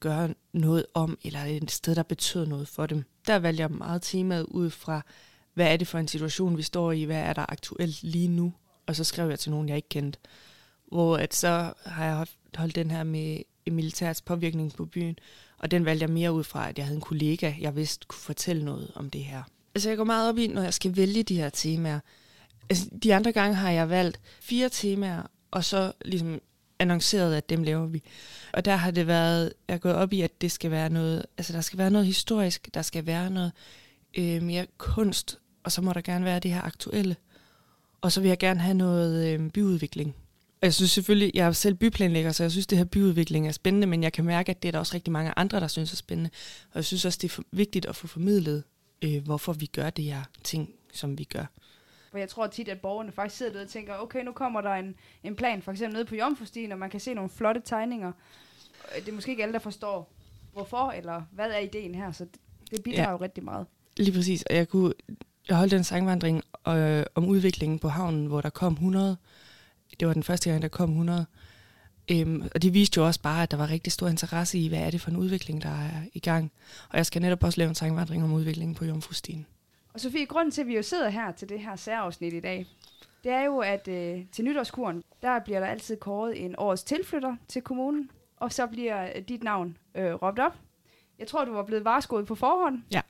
gøre 0.00 0.34
noget 0.52 0.86
om, 0.94 1.18
eller 1.24 1.44
et 1.44 1.70
sted, 1.70 1.94
der 1.94 2.02
betød 2.02 2.46
noget 2.46 2.68
for 2.68 2.86
dem. 2.86 3.04
Der 3.26 3.38
valgte 3.38 3.60
jeg 3.60 3.70
meget 3.70 4.02
temaet 4.02 4.44
ud 4.44 4.70
fra, 4.70 5.02
hvad 5.56 5.72
er 5.72 5.76
det 5.76 5.88
for 5.88 5.98
en 5.98 6.08
situation, 6.08 6.56
vi 6.56 6.62
står 6.62 6.92
i, 6.92 7.04
hvad 7.04 7.16
er 7.16 7.32
der 7.32 7.46
aktuelt 7.48 8.02
lige 8.02 8.28
nu, 8.28 8.52
og 8.86 8.96
så 8.96 9.04
skrev 9.04 9.28
jeg 9.28 9.38
til 9.38 9.50
nogen, 9.50 9.68
jeg 9.68 9.76
ikke 9.76 9.88
kendte. 9.88 10.18
Hvor 10.92 11.16
at 11.16 11.34
så 11.34 11.72
har 11.84 12.04
jeg 12.04 12.26
holdt 12.56 12.74
den 12.74 12.90
her 12.90 13.04
med 13.04 13.38
militærets 13.66 14.22
påvirkning 14.22 14.72
på 14.72 14.84
byen, 14.84 15.18
og 15.58 15.70
den 15.70 15.84
valgte 15.84 16.02
jeg 16.02 16.10
mere 16.10 16.32
ud 16.32 16.44
fra, 16.44 16.68
at 16.68 16.78
jeg 16.78 16.86
havde 16.86 16.96
en 16.96 17.02
kollega, 17.02 17.52
jeg 17.60 17.76
vidste 17.76 18.06
kunne 18.08 18.20
fortælle 18.20 18.64
noget 18.64 18.92
om 18.94 19.10
det 19.10 19.24
her. 19.24 19.42
Altså 19.74 19.88
jeg 19.88 19.96
går 19.96 20.04
meget 20.04 20.28
op 20.28 20.38
i, 20.38 20.46
når 20.46 20.62
jeg 20.62 20.74
skal 20.74 20.96
vælge 20.96 21.22
de 21.22 21.36
her 21.36 21.48
temaer. 21.48 22.00
Altså, 22.70 22.88
de 23.02 23.14
andre 23.14 23.32
gange 23.32 23.54
har 23.54 23.70
jeg 23.70 23.90
valgt 23.90 24.20
fire 24.40 24.68
temaer, 24.68 25.22
og 25.50 25.64
så 25.64 25.92
ligesom 26.04 26.40
annonceret, 26.78 27.34
at 27.34 27.48
dem 27.48 27.62
laver 27.62 27.86
vi. 27.86 28.02
Og 28.52 28.64
der 28.64 28.76
har 28.76 28.90
det 28.90 29.06
været, 29.06 29.52
jeg 29.68 29.74
er 29.74 29.78
gået 29.78 29.94
op 29.94 30.12
i, 30.12 30.20
at 30.20 30.40
det 30.40 30.52
skal 30.52 30.70
være 30.70 30.90
noget, 30.90 31.26
altså 31.38 31.52
der 31.52 31.60
skal 31.60 31.78
være 31.78 31.90
noget 31.90 32.06
historisk, 32.06 32.74
der 32.74 32.82
skal 32.82 33.06
være 33.06 33.30
noget 33.30 33.52
øh, 34.18 34.42
mere 34.42 34.66
kunst, 34.78 35.38
og 35.66 35.72
så 35.72 35.82
må 35.82 35.92
der 35.92 36.00
gerne 36.00 36.24
være 36.24 36.38
det 36.38 36.50
her 36.50 36.62
aktuelle. 36.62 37.16
Og 38.00 38.12
så 38.12 38.20
vil 38.20 38.28
jeg 38.28 38.38
gerne 38.38 38.60
have 38.60 38.74
noget 38.74 39.26
øh, 39.26 39.50
byudvikling. 39.50 40.14
Og 40.60 40.62
jeg 40.62 40.74
synes 40.74 40.90
selvfølgelig, 40.90 41.30
jeg 41.34 41.46
er 41.46 41.52
selv 41.52 41.74
byplanlægger, 41.74 42.32
så 42.32 42.44
jeg 42.44 42.50
synes, 42.50 42.66
det 42.66 42.78
her 42.78 42.84
byudvikling 42.84 43.48
er 43.48 43.52
spændende, 43.52 43.86
men 43.86 44.02
jeg 44.02 44.12
kan 44.12 44.24
mærke, 44.24 44.50
at 44.50 44.62
det 44.62 44.68
er 44.68 44.72
der 44.72 44.78
også 44.78 44.94
rigtig 44.94 45.12
mange 45.12 45.32
andre, 45.36 45.60
der 45.60 45.68
synes 45.68 45.92
er 45.92 45.96
spændende. 45.96 46.30
Og 46.70 46.76
jeg 46.76 46.84
synes 46.84 47.04
også, 47.04 47.18
det 47.22 47.38
er 47.38 47.42
vigtigt 47.52 47.86
at 47.86 47.96
få 47.96 48.06
formidlet, 48.06 48.64
øh, 49.02 49.24
hvorfor 49.24 49.52
vi 49.52 49.66
gør 49.66 49.90
det 49.90 50.04
her 50.04 50.22
ting, 50.44 50.70
som 50.92 51.18
vi 51.18 51.24
gør. 51.24 51.44
For 52.10 52.18
jeg 52.18 52.28
tror 52.28 52.46
tit, 52.46 52.68
at 52.68 52.80
borgerne 52.80 53.12
faktisk 53.12 53.36
sidder 53.36 53.52
der 53.52 53.62
og 53.62 53.68
tænker, 53.68 53.94
okay, 53.96 54.24
nu 54.24 54.32
kommer 54.32 54.60
der 54.60 54.74
en, 54.74 54.94
en 55.22 55.36
plan, 55.36 55.62
for 55.62 55.72
eksempel 55.72 55.94
nede 55.94 56.04
på 56.04 56.14
Jomfrustien, 56.14 56.72
og 56.72 56.78
man 56.78 56.90
kan 56.90 57.00
se 57.00 57.14
nogle 57.14 57.30
flotte 57.30 57.60
tegninger. 57.64 58.12
Det 58.96 59.08
er 59.08 59.12
måske 59.12 59.30
ikke 59.30 59.42
alle, 59.42 59.52
der 59.52 59.58
forstår, 59.58 60.12
hvorfor, 60.52 60.90
eller 60.90 61.22
hvad 61.32 61.50
er 61.50 61.58
ideen 61.58 61.94
her, 61.94 62.12
så 62.12 62.24
det, 62.24 62.40
det 62.70 62.82
bidrager 62.82 63.08
ja. 63.08 63.10
jo 63.10 63.16
rigtig 63.16 63.44
meget. 63.44 63.66
Lige 63.96 64.12
præcis, 64.12 64.42
og 64.42 64.56
jeg 64.56 64.68
kunne 64.68 64.92
jeg 65.48 65.56
holdt 65.56 65.72
en 65.72 65.84
sangvandring 65.84 66.42
øh, 66.68 67.04
om 67.14 67.24
udviklingen 67.24 67.78
på 67.78 67.88
havnen, 67.88 68.26
hvor 68.26 68.40
der 68.40 68.50
kom 68.50 68.72
100. 68.72 69.16
Det 70.00 70.08
var 70.08 70.14
den 70.14 70.22
første 70.22 70.50
gang, 70.50 70.62
der 70.62 70.68
kom 70.68 70.90
100. 70.90 71.26
Øhm, 72.10 72.48
og 72.54 72.62
det 72.62 72.74
viste 72.74 72.98
jo 73.00 73.06
også 73.06 73.20
bare, 73.20 73.42
at 73.42 73.50
der 73.50 73.56
var 73.56 73.70
rigtig 73.70 73.92
stor 73.92 74.08
interesse 74.08 74.58
i, 74.58 74.68
hvad 74.68 74.78
er 74.78 74.90
det 74.90 75.00
for 75.00 75.10
en 75.10 75.16
udvikling, 75.16 75.62
der 75.62 75.68
er 75.68 76.02
i 76.14 76.20
gang. 76.20 76.52
Og 76.90 76.96
jeg 76.96 77.06
skal 77.06 77.22
netop 77.22 77.44
også 77.44 77.60
lave 77.60 77.68
en 77.68 77.74
sangvandring 77.74 78.24
om 78.24 78.32
udviklingen 78.32 78.74
på 78.74 78.84
Jomfrustien. 78.84 79.46
Og 79.94 80.00
Sofie, 80.00 80.26
grunden 80.26 80.50
til, 80.50 80.60
at 80.60 80.66
vi 80.66 80.76
jo 80.76 80.82
sidder 80.82 81.08
her 81.08 81.32
til 81.32 81.48
det 81.48 81.60
her 81.60 81.76
særafsnit 81.76 82.32
i 82.32 82.40
dag, 82.40 82.66
det 83.24 83.32
er 83.32 83.42
jo, 83.44 83.58
at 83.58 83.88
øh, 83.88 84.24
til 84.32 84.44
nytårskuren, 84.44 85.02
der 85.22 85.38
bliver 85.38 85.60
der 85.60 85.66
altid 85.66 85.96
kåret 85.96 86.44
en 86.44 86.54
årets 86.58 86.82
tilflytter 86.82 87.36
til 87.48 87.62
kommunen, 87.62 88.10
og 88.36 88.52
så 88.52 88.66
bliver 88.66 89.20
dit 89.20 89.42
navn 89.42 89.76
øh, 89.94 90.14
råbt 90.14 90.38
op. 90.38 90.52
Jeg 91.18 91.26
tror, 91.26 91.44
du 91.44 91.52
var 91.52 91.62
blevet 91.62 91.84
varskoet 91.84 92.26
på 92.26 92.34
forhånd. 92.34 92.82
Ja. 92.92 93.00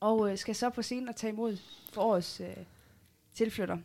Og 0.00 0.30
øh, 0.30 0.38
skal 0.38 0.54
så 0.54 0.70
på 0.70 0.82
scenen 0.82 1.08
og 1.08 1.16
tage 1.16 1.32
imod 1.32 1.56
for 1.92 2.02
årets 2.02 2.40
øh, 2.40 2.56
tilflytter. 3.34 3.78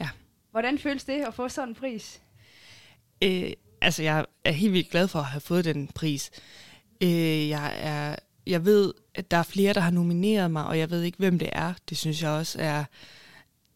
Ja. 0.00 0.08
Hvordan 0.50 0.78
føles 0.78 1.04
det 1.04 1.24
at 1.24 1.34
få 1.34 1.48
sådan 1.48 1.68
en 1.68 1.74
pris? 1.74 2.22
Øh, 3.22 3.52
altså, 3.80 4.02
jeg 4.02 4.26
er 4.44 4.52
helt 4.52 4.72
vildt 4.72 4.90
glad 4.90 5.08
for 5.08 5.18
at 5.18 5.24
have 5.24 5.40
fået 5.40 5.64
den 5.64 5.88
pris. 5.88 6.30
Øh, 7.02 7.48
jeg 7.48 7.72
er 7.80 8.16
jeg 8.48 8.64
ved, 8.64 8.94
at 9.14 9.30
der 9.30 9.36
er 9.36 9.42
flere, 9.42 9.72
der 9.72 9.80
har 9.80 9.90
nomineret 9.90 10.50
mig, 10.50 10.66
og 10.66 10.78
jeg 10.78 10.90
ved 10.90 11.02
ikke, 11.02 11.18
hvem 11.18 11.38
det 11.38 11.48
er. 11.52 11.74
Det 11.88 11.98
synes 11.98 12.22
jeg 12.22 12.30
også 12.30 12.58
er 12.60 12.84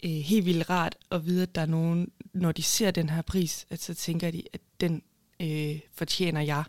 øh, 0.05 0.11
helt 0.11 0.47
vildt 0.47 0.71
rart 0.71 0.97
at 1.11 1.27
vide, 1.27 1.43
at 1.43 1.55
der 1.55 1.61
er 1.61 1.67
nogen, 1.67 2.11
når 2.33 2.53
de 2.53 2.63
ser 2.63 2.91
den 2.91 3.09
her 3.09 3.23
pris, 3.23 3.67
at 3.71 3.83
så 3.83 3.95
tænker 3.95 4.31
de, 4.31 4.43
at 4.53 4.61
den 4.81 5.03
øh, 5.41 5.81
fortjener 5.95 6.41
jeg. 6.41 6.65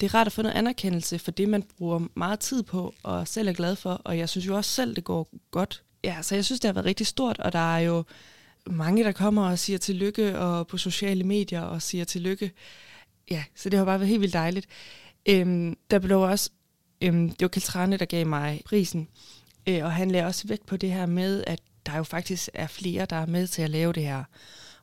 Det 0.00 0.06
er 0.06 0.14
rart 0.14 0.26
at 0.26 0.32
få 0.32 0.42
noget 0.42 0.56
anerkendelse 0.56 1.18
for 1.18 1.30
det, 1.30 1.48
man 1.48 1.62
bruger 1.62 2.00
meget 2.14 2.40
tid 2.40 2.62
på, 2.62 2.94
og 3.02 3.28
selv 3.28 3.48
er 3.48 3.52
glad 3.52 3.76
for, 3.76 3.90
og 3.90 4.18
jeg 4.18 4.28
synes 4.28 4.46
jo 4.46 4.56
også 4.56 4.70
selv, 4.70 4.96
det 4.96 5.04
går 5.04 5.28
godt. 5.50 5.82
Ja, 6.04 6.22
så 6.22 6.34
jeg 6.34 6.44
synes, 6.44 6.60
det 6.60 6.68
har 6.68 6.72
været 6.72 6.86
rigtig 6.86 7.06
stort, 7.06 7.38
og 7.38 7.52
der 7.52 7.76
er 7.76 7.78
jo 7.78 8.04
mange, 8.66 9.04
der 9.04 9.12
kommer 9.12 9.50
og 9.50 9.58
siger 9.58 9.78
tillykke, 9.78 10.38
og 10.38 10.66
på 10.66 10.78
sociale 10.78 11.24
medier 11.24 11.60
og 11.60 11.82
siger 11.82 12.04
tillykke. 12.04 12.52
Ja, 13.30 13.44
så 13.54 13.70
det 13.70 13.78
har 13.78 13.84
bare 13.84 14.00
været 14.00 14.08
helt 14.08 14.20
vildt 14.20 14.34
dejligt. 14.34 14.66
Øhm, 15.28 15.76
der 15.90 15.98
blev 15.98 16.20
også 16.20 16.50
Øhm, 17.02 17.28
det 17.28 17.42
var 17.42 17.48
Keltrane, 17.48 17.96
der 17.96 18.04
gav 18.04 18.26
mig 18.26 18.62
prisen, 18.64 19.08
øh, 19.68 19.84
og 19.84 19.92
han 19.92 20.10
lagde 20.10 20.26
også 20.26 20.48
vægt 20.48 20.66
på 20.66 20.76
det 20.76 20.92
her 20.92 21.06
med, 21.06 21.44
at 21.46 21.60
der 21.86 21.96
jo 21.96 22.02
faktisk 22.02 22.48
er 22.54 22.66
flere, 22.66 23.04
der 23.04 23.16
er 23.16 23.26
med 23.26 23.46
til 23.46 23.62
at 23.62 23.70
lave 23.70 23.92
det 23.92 24.02
her. 24.02 24.24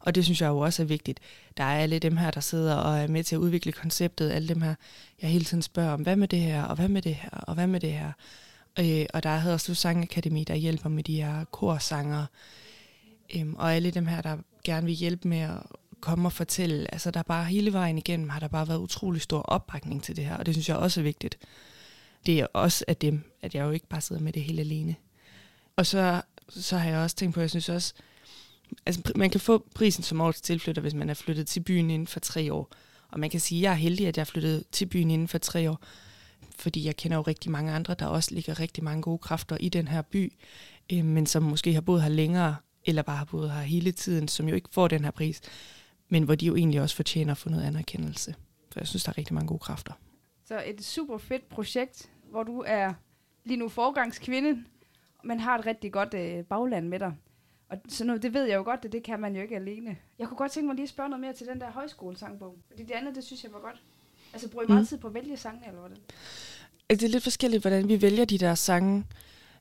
Og 0.04 0.16
det 0.16 0.24
synes 0.24 0.42
jeg 0.42 0.48
jo 0.48 0.60
også 0.60 0.84
er 0.84 0.88
vigtigt. 0.88 1.20
Der 1.58 1.64
er 1.64 1.80
alle 1.80 2.00
dem 2.00 2.18
her, 2.18 2.32
der 2.32 2.42
sidder 2.42 2.76
og 2.76 3.00
er 3.00 3.08
med 3.08 3.24
til 3.24 3.36
at 3.36 3.40
udvikle 3.40 3.72
konceptet, 3.72 4.32
alle 4.32 4.48
dem 4.48 4.62
her, 4.62 4.76
jeg 5.22 5.30
hele 5.30 5.46
tiden 5.46 5.62
spørger 5.62 5.94
om, 5.94 6.02
hvad 6.02 6.16
med 6.16 6.28
det 6.28 6.40
her, 6.40 6.64
og 6.64 6.76
hvad 6.76 6.88
med 6.88 7.02
det 7.02 7.16
her, 7.16 7.30
og 7.30 7.54
hvad 7.54 7.68
med 7.68 7.80
det 7.80 7.92
her. 7.94 8.12
Øh, 8.80 9.06
og 9.14 9.24
der 9.24 9.30
er 9.30 9.52
også 9.54 9.76
Sangakademi, 9.76 10.44
der 10.44 10.56
hjælper 10.56 10.90
med 10.90 11.04
de 11.04 11.16
her 11.16 11.46
korsanger, 11.46 12.26
øhm, 13.36 13.56
og 13.56 13.76
alle 13.76 13.92
dem 13.92 14.06
her, 14.06 14.22
der 14.22 14.38
gerne 14.64 14.86
vil 14.86 14.96
hjælpe 14.96 15.28
med 15.28 15.40
at 15.40 15.58
komme 16.00 16.28
og 16.28 16.34
fortælle. 16.34 16.94
Altså 16.94 17.12
der 17.12 17.24
bare 17.24 17.46
hele 17.46 17.74
vejen 17.74 17.98
igennem, 17.98 18.30
har 18.30 18.40
der 18.40 18.48
bare 18.48 18.68
været 18.68 18.80
utrolig 18.80 19.22
stor 19.22 19.42
opbakning 19.42 20.04
til 20.04 20.16
det 20.16 20.26
her, 20.26 20.38
og 20.38 20.46
det 20.46 20.54
synes 20.54 20.70
jeg 20.70 20.78
også 20.78 21.02
er 21.02 21.04
vigtigt 21.04 21.38
det 22.26 22.40
er 22.40 22.48
også 22.54 22.86
af 22.88 22.98
dem, 22.98 23.32
at 23.42 23.56
jeg 23.56 23.64
jo 23.64 23.72
ikke 23.72 23.88
bare 23.88 24.02
sidder 24.02 24.22
med 24.22 24.34
det 24.34 24.44
hele 24.44 24.62
alene. 24.62 24.96
Og 25.76 25.86
så, 25.86 26.22
så 26.50 26.78
har 26.78 26.90
jeg 26.90 27.00
også 27.00 27.16
tænkt 27.16 27.34
på, 27.34 27.40
at 27.40 27.42
jeg 27.42 27.50
synes 27.50 27.70
også, 27.70 27.94
altså 28.86 29.12
man 29.16 29.30
kan 29.30 29.40
få 29.40 29.66
prisen 29.76 30.04
som 30.04 30.22
årets 30.22 30.42
tilflytter, 30.42 30.82
hvis 30.82 30.94
man 30.94 31.10
er 31.10 31.14
flyttet 31.14 31.48
til 31.48 31.60
byen 31.60 31.90
inden 31.90 32.08
for 32.08 32.20
tre 32.20 32.54
år. 32.54 32.72
Og 33.12 33.20
man 33.20 33.30
kan 33.30 33.40
sige, 33.40 33.60
at 33.60 33.64
jeg 33.64 33.72
er 33.72 33.76
heldig, 33.76 34.08
at 34.08 34.18
jeg 34.18 34.22
er 34.22 34.26
flyttet 34.26 34.64
til 34.72 34.86
byen 34.86 35.12
inden 35.12 35.28
for 35.28 35.38
tre 35.38 35.70
år, 35.72 35.84
fordi 36.56 36.86
jeg 36.86 36.96
kender 36.96 37.18
jo 37.18 37.22
rigtig 37.22 37.52
mange 37.52 37.72
andre, 37.72 37.94
der 37.94 38.06
også 38.06 38.34
ligger 38.34 38.60
rigtig 38.60 38.84
mange 38.84 39.02
gode 39.02 39.18
kræfter 39.18 39.58
i 39.58 39.70
den 39.70 39.88
her 39.88 40.02
by, 40.02 40.34
øh, 40.94 41.06
men 41.06 41.26
som 41.26 41.44
måske 41.44 41.74
har 41.74 41.82
boet 41.82 42.02
her 42.02 42.10
længere, 42.10 42.56
eller 42.86 43.02
bare 43.02 43.18
har 43.18 43.26
boet 43.26 43.52
her 43.52 43.62
hele 43.62 43.92
tiden, 43.92 44.28
som 44.28 44.50
jo 44.50 44.56
ikke 44.56 44.70
får 44.72 44.88
den 44.88 45.04
her 45.04 45.12
pris, 45.12 45.42
men 46.10 46.24
hvor 46.24 46.36
de 46.36 46.46
jo 46.46 46.56
egentlig 46.56 46.82
også 46.82 46.96
fortjener 46.96 47.32
at 47.32 47.38
få 47.38 47.50
noget 47.50 47.64
anerkendelse. 47.64 48.36
For 48.72 48.80
jeg 48.80 48.88
synes, 48.88 49.04
der 49.04 49.10
er 49.10 49.18
rigtig 49.18 49.34
mange 49.34 49.48
gode 49.48 49.60
kræfter. 49.60 49.94
Så 50.46 50.64
et 50.66 50.84
super 50.84 51.18
fedt 51.18 51.50
projekt, 51.50 52.10
hvor 52.30 52.44
du 52.44 52.64
er 52.68 52.94
lige 53.46 53.58
nu 53.58 53.70
forgangskvinde, 53.70 54.64
men 55.24 55.40
har 55.40 55.58
et 55.58 55.66
rigtig 55.66 55.92
godt 55.92 56.14
øh, 56.14 56.44
bagland 56.44 56.88
med 56.88 57.00
dig. 57.00 57.14
Og 57.74 57.80
så 57.90 58.04
nu, 58.04 58.18
det 58.18 58.34
ved 58.34 58.44
jeg 58.44 58.56
jo 58.56 58.64
godt, 58.64 58.86
at 58.86 58.92
det 58.92 59.04
kan 59.04 59.20
man 59.20 59.36
jo 59.36 59.42
ikke 59.42 59.56
alene. 59.56 59.98
Jeg 60.20 60.28
kunne 60.28 60.38
godt 60.38 60.52
tænke 60.52 60.68
mig 60.68 60.76
lige 60.76 60.84
at 60.84 60.90
spørge 60.90 61.10
noget 61.10 61.22
mere 61.22 61.34
til 61.34 61.48
den 61.48 61.62
der 61.62 61.72
højskolesangbog. 61.72 62.58
Fordi 62.70 62.84
det 62.84 62.92
andet, 62.92 63.16
det 63.16 63.24
synes 63.24 63.44
jeg 63.44 63.54
var 63.54 63.60
godt. 63.60 63.82
Altså, 64.34 64.50
bruger 64.50 64.66
I 64.66 64.68
meget 64.68 64.82
mm. 64.82 64.88
tid 64.88 64.98
på 64.98 65.08
at 65.08 65.14
vælge 65.14 65.38
sange, 65.38 65.68
eller 65.68 65.80
hvordan? 65.80 65.98
Det 66.90 67.04
er 67.04 67.08
lidt 67.08 67.24
forskelligt, 67.24 67.64
hvordan 67.64 67.88
vi 67.88 68.02
vælger 68.02 68.26
de 68.26 68.38
der 68.38 68.56
sange. 68.56 69.06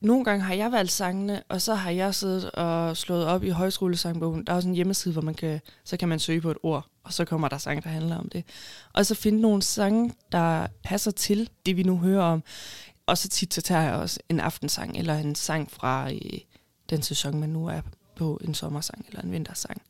Nogle 0.01 0.25
gange 0.25 0.43
har 0.43 0.53
jeg 0.53 0.71
valgt 0.71 0.91
sangene, 0.91 1.43
og 1.49 1.61
så 1.61 1.73
har 1.73 1.91
jeg 1.91 2.15
siddet 2.15 2.51
og 2.51 2.97
slået 2.97 3.25
op 3.25 3.43
i 3.43 3.49
højskolesangbogen. 3.49 4.43
Der 4.45 4.53
er 4.53 4.55
også 4.55 4.69
en 4.69 4.75
hjemmeside, 4.75 5.13
hvor 5.13 5.21
man 5.21 5.33
kan, 5.33 5.59
så 5.83 5.97
kan 5.97 6.09
man 6.09 6.19
søge 6.19 6.41
på 6.41 6.51
et 6.51 6.57
ord, 6.63 6.87
og 7.03 7.13
så 7.13 7.25
kommer 7.25 7.47
der 7.47 7.57
sange, 7.57 7.81
der 7.81 7.89
handler 7.89 8.17
om 8.17 8.29
det. 8.29 8.43
Og 8.93 9.05
så 9.05 9.15
finde 9.15 9.41
nogle 9.41 9.61
sange, 9.61 10.13
der 10.31 10.67
passer 10.83 11.11
til 11.11 11.49
det, 11.65 11.77
vi 11.77 11.83
nu 11.83 11.97
hører 11.97 12.23
om. 12.23 12.43
Og 13.05 13.17
så 13.17 13.29
tit 13.29 13.53
så 13.53 13.61
tager 13.61 13.81
jeg 13.81 13.93
også 13.93 14.19
en 14.29 14.39
aftensang, 14.39 14.97
eller 14.97 15.15
en 15.15 15.35
sang 15.35 15.71
fra 15.71 16.11
øh, 16.11 16.39
den 16.89 17.01
sæson, 17.01 17.39
man 17.39 17.49
nu 17.49 17.67
er 17.67 17.81
på, 18.15 18.39
en 18.43 18.53
sommersang 18.53 19.05
eller 19.07 19.21
en 19.21 19.31
vintersang, 19.31 19.81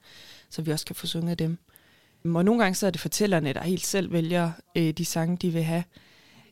så 0.49 0.61
vi 0.61 0.71
også 0.71 0.85
kan 0.85 0.95
få 0.95 1.07
sunget 1.07 1.39
dem. 1.39 1.57
Og 2.25 2.45
nogle 2.45 2.61
gange 2.63 2.75
så 2.75 2.87
er 2.87 2.91
det 2.91 3.01
fortællerne, 3.01 3.53
der 3.53 3.63
helt 3.63 3.85
selv 3.85 4.11
vælger 4.11 4.51
øh, 4.75 4.91
de 4.91 5.05
sange, 5.05 5.37
de 5.37 5.49
vil 5.49 5.63
have. 5.63 5.83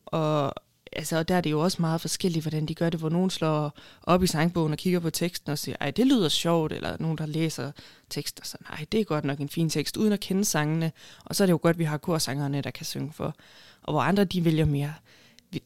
Og 0.06 0.54
altså, 0.92 1.22
der 1.22 1.34
er 1.34 1.40
det 1.40 1.50
jo 1.50 1.60
også 1.60 1.76
meget 1.80 2.00
forskelligt, 2.00 2.44
hvordan 2.44 2.66
de 2.66 2.74
gør 2.74 2.90
det, 2.90 3.00
hvor 3.00 3.08
nogen 3.08 3.30
slår 3.30 3.78
op 4.02 4.22
i 4.22 4.26
sangbogen 4.26 4.72
og 4.72 4.78
kigger 4.78 5.00
på 5.00 5.10
teksten 5.10 5.52
og 5.52 5.58
siger, 5.58 5.76
ej, 5.80 5.90
det 5.90 6.06
lyder 6.06 6.28
sjovt, 6.28 6.72
eller 6.72 6.96
nogen, 7.00 7.18
der 7.18 7.26
læser 7.26 7.72
tekst 8.10 8.40
og 8.40 8.46
så, 8.46 8.56
nej, 8.70 8.86
det 8.92 9.00
er 9.00 9.04
godt 9.04 9.24
nok 9.24 9.38
en 9.38 9.48
fin 9.48 9.70
tekst, 9.70 9.96
uden 9.96 10.12
at 10.12 10.20
kende 10.20 10.44
sangene. 10.44 10.92
Og 11.24 11.36
så 11.36 11.44
er 11.44 11.46
det 11.46 11.52
jo 11.52 11.58
godt, 11.62 11.74
at 11.74 11.78
vi 11.78 11.84
har 11.84 11.98
korsangerne, 11.98 12.60
der 12.60 12.70
kan 12.70 12.86
synge 12.86 13.12
for. 13.12 13.36
Og 13.82 13.92
hvor 13.92 14.00
andre, 14.00 14.24
de 14.24 14.44
vælger 14.44 14.64
mere, 14.64 14.94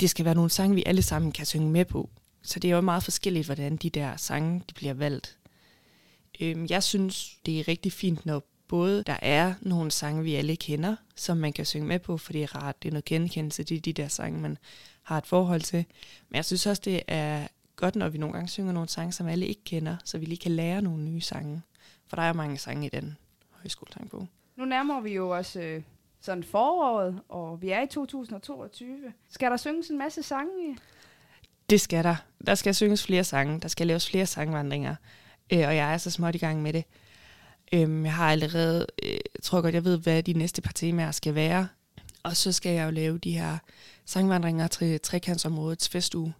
det 0.00 0.10
skal 0.10 0.24
være 0.24 0.34
nogle 0.34 0.50
sange, 0.50 0.74
vi 0.74 0.82
alle 0.86 1.02
sammen 1.02 1.32
kan 1.32 1.46
synge 1.46 1.70
med 1.70 1.84
på. 1.84 2.10
Så 2.42 2.60
det 2.60 2.70
er 2.70 2.74
jo 2.74 2.80
meget 2.80 3.02
forskelligt, 3.02 3.46
hvordan 3.46 3.76
de 3.76 3.90
der 3.90 4.16
sange, 4.16 4.62
de 4.68 4.74
bliver 4.74 4.94
valgt. 4.94 5.36
Øhm, 6.40 6.66
jeg 6.70 6.82
synes, 6.82 7.38
det 7.46 7.60
er 7.60 7.68
rigtig 7.68 7.92
fint, 7.92 8.26
når 8.26 8.42
både 8.68 9.02
der 9.02 9.16
er 9.22 9.54
nogle 9.60 9.90
sange, 9.90 10.22
vi 10.22 10.34
alle 10.34 10.56
kender, 10.56 10.96
som 11.16 11.36
man 11.36 11.52
kan 11.52 11.64
synge 11.64 11.86
med 11.86 11.98
på, 11.98 12.16
for 12.16 12.32
det 12.32 12.42
er 12.42 12.56
rart, 12.56 12.82
det 12.82 12.88
er 12.88 12.92
noget 12.92 13.04
genkendelse, 13.04 13.64
det 13.64 13.76
er 13.76 13.80
de 13.80 13.92
der 13.92 14.08
sange, 14.08 14.40
man 14.40 14.58
har 15.02 15.18
et 15.18 15.26
forhold 15.26 15.60
til. 15.60 15.84
Men 16.28 16.36
jeg 16.36 16.44
synes 16.44 16.66
også, 16.66 16.82
det 16.84 17.02
er 17.08 17.46
godt, 17.76 17.96
når 17.96 18.08
vi 18.08 18.18
nogle 18.18 18.32
gange 18.32 18.48
synger 18.48 18.72
nogle 18.72 18.88
sange, 18.88 19.12
som 19.12 19.26
alle 19.26 19.46
ikke 19.46 19.64
kender, 19.64 19.96
så 20.04 20.18
vi 20.18 20.26
lige 20.26 20.38
kan 20.38 20.52
lære 20.52 20.82
nogle 20.82 21.04
nye 21.04 21.20
sange. 21.20 21.62
For 22.06 22.16
der 22.16 22.22
er 22.22 22.32
mange 22.32 22.58
sange 22.58 22.86
i 22.86 22.90
den 22.90 23.16
højskolesangbog. 23.50 24.28
Nu 24.56 24.64
nærmer 24.64 25.00
vi 25.00 25.14
jo 25.14 25.36
også 25.36 25.60
øh, 25.60 25.82
sådan 26.20 26.44
foråret, 26.44 27.20
og 27.28 27.62
vi 27.62 27.70
er 27.70 27.82
i 27.82 27.86
2022. 27.86 29.12
Skal 29.30 29.50
der 29.50 29.56
synges 29.56 29.88
en 29.88 29.98
masse 29.98 30.22
sange? 30.22 30.78
Det 31.70 31.80
skal 31.80 32.04
der. 32.04 32.16
Der 32.46 32.54
skal 32.54 32.74
synges 32.74 33.06
flere 33.06 33.24
sange. 33.24 33.60
Der 33.60 33.68
skal 33.68 33.86
laves 33.86 34.10
flere 34.10 34.26
sangvandringer. 34.26 34.94
Øh, 35.52 35.58
og 35.58 35.76
jeg 35.76 35.92
er 35.92 35.98
så 35.98 36.10
småt 36.10 36.34
i 36.34 36.38
gang 36.38 36.62
med 36.62 36.72
det. 36.72 36.84
Øhm, 37.72 38.04
jeg 38.04 38.14
har 38.14 38.32
allerede 38.32 38.86
øh, 39.02 39.18
tror 39.42 39.60
godt, 39.60 39.74
jeg 39.74 39.84
ved, 39.84 39.98
hvad 39.98 40.22
de 40.22 40.32
næste 40.32 40.62
par 40.62 40.72
temaer 40.72 41.10
skal 41.10 41.34
være. 41.34 41.68
Og 42.22 42.36
så 42.36 42.52
skal 42.52 42.72
jeg 42.72 42.86
jo 42.86 42.90
lave 42.90 43.18
de 43.18 43.30
her 43.30 43.58
sangvandringer 44.04 44.66
til 44.66 45.00
trekantsområdets 45.00 45.88
festuge. 45.88 46.34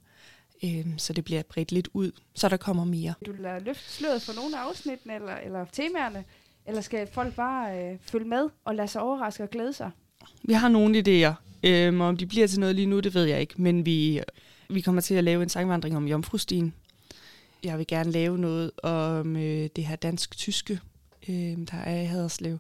Øhm, 0.64 0.98
så 0.98 1.12
det 1.12 1.24
bliver 1.24 1.42
bredt 1.42 1.72
lidt 1.72 1.88
ud, 1.92 2.12
så 2.34 2.48
der 2.48 2.56
kommer 2.56 2.84
mere. 2.84 3.14
Du 3.26 3.32
lader 3.38 3.58
løfte 3.58 3.92
sløret 3.92 4.22
for 4.22 4.32
nogle 4.32 4.58
af 4.58 4.68
afsnittene 4.68 5.14
eller, 5.14 5.36
eller 5.36 5.64
temaerne, 5.72 6.24
eller 6.66 6.80
skal 6.80 7.08
folk 7.12 7.34
bare 7.34 7.78
øh, 7.78 7.98
følge 8.00 8.28
med 8.28 8.48
og 8.64 8.74
lade 8.74 8.88
sig 8.88 9.02
overraske 9.02 9.42
og 9.42 9.50
glæde 9.50 9.72
sig? 9.72 9.90
Vi 10.42 10.52
har 10.52 10.68
nogle 10.68 10.98
idéer. 10.98 11.34
Øhm, 11.62 12.00
om 12.00 12.16
de 12.16 12.26
bliver 12.26 12.46
til 12.46 12.60
noget 12.60 12.74
lige 12.74 12.86
nu, 12.86 13.00
det 13.00 13.14
ved 13.14 13.24
jeg 13.24 13.40
ikke. 13.40 13.54
Men 13.62 13.86
vi, 13.86 14.20
vi 14.70 14.80
kommer 14.80 15.00
til 15.00 15.14
at 15.14 15.24
lave 15.24 15.42
en 15.42 15.48
sangvandring 15.48 15.96
om 15.96 16.08
Jomfrustien. 16.08 16.74
Jeg 17.64 17.78
vil 17.78 17.86
gerne 17.86 18.10
lave 18.10 18.38
noget 18.38 18.70
om 18.82 19.36
øh, 19.36 19.68
det 19.76 19.86
her 19.86 19.96
dansk-tyske, 19.96 20.80
øh, 21.28 21.56
der 21.70 21.76
er 21.76 22.02
i 22.02 22.04
Haderslev. 22.04 22.58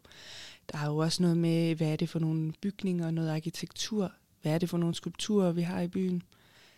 Der 0.72 0.78
er 0.78 0.86
jo 0.86 0.96
også 0.96 1.22
noget 1.22 1.36
med, 1.36 1.74
hvad 1.74 1.92
er 1.92 1.96
det 1.96 2.08
for 2.08 2.18
nogle 2.18 2.52
bygninger, 2.60 3.10
noget 3.10 3.30
arkitektur, 3.30 4.12
hvad 4.42 4.54
er 4.54 4.58
det 4.58 4.70
for 4.70 4.78
nogle 4.78 4.94
skulpturer, 4.94 5.52
vi 5.52 5.62
har 5.62 5.80
i 5.80 5.88
byen. 5.88 6.22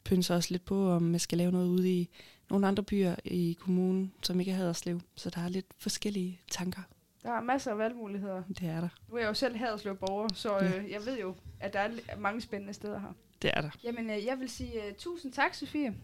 Pynser 0.04 0.34
også 0.34 0.48
lidt 0.50 0.64
på, 0.64 0.90
om 0.90 1.12
jeg 1.12 1.20
skal 1.20 1.38
lave 1.38 1.52
noget 1.52 1.68
ude 1.68 1.92
i 1.92 2.08
nogle 2.50 2.66
andre 2.66 2.82
byer 2.82 3.14
i 3.24 3.56
kommunen, 3.60 4.12
som 4.22 4.40
ikke 4.40 4.52
er 4.52 4.56
Haderslev. 4.56 5.00
Så 5.14 5.30
der 5.30 5.40
er 5.40 5.48
lidt 5.48 5.66
forskellige 5.78 6.40
tanker. 6.50 6.82
Der 7.22 7.30
er 7.30 7.40
masser 7.40 7.70
af 7.70 7.78
valgmuligheder. 7.78 8.42
Det 8.48 8.62
er 8.62 8.80
der. 8.80 8.88
Nu 9.08 9.14
er 9.14 9.20
jeg 9.20 9.28
jo 9.28 9.34
selv 9.34 9.56
Haderslev 9.56 9.96
borger, 9.96 10.28
så 10.34 10.58
øh, 10.58 10.90
jeg 10.90 11.06
ved 11.06 11.18
jo, 11.20 11.34
at 11.60 11.72
der 11.72 11.78
er 11.78 12.16
mange 12.18 12.40
spændende 12.40 12.74
steder 12.74 13.00
her. 13.00 13.12
Det 13.42 13.50
er 13.54 13.60
der. 13.60 13.70
Jamen, 13.84 14.10
øh, 14.10 14.26
jeg 14.26 14.40
vil 14.40 14.48
sige 14.48 14.72
uh, 14.76 14.96
tusind 14.98 15.32
tak, 15.32 15.54
Sofie. 15.54 15.94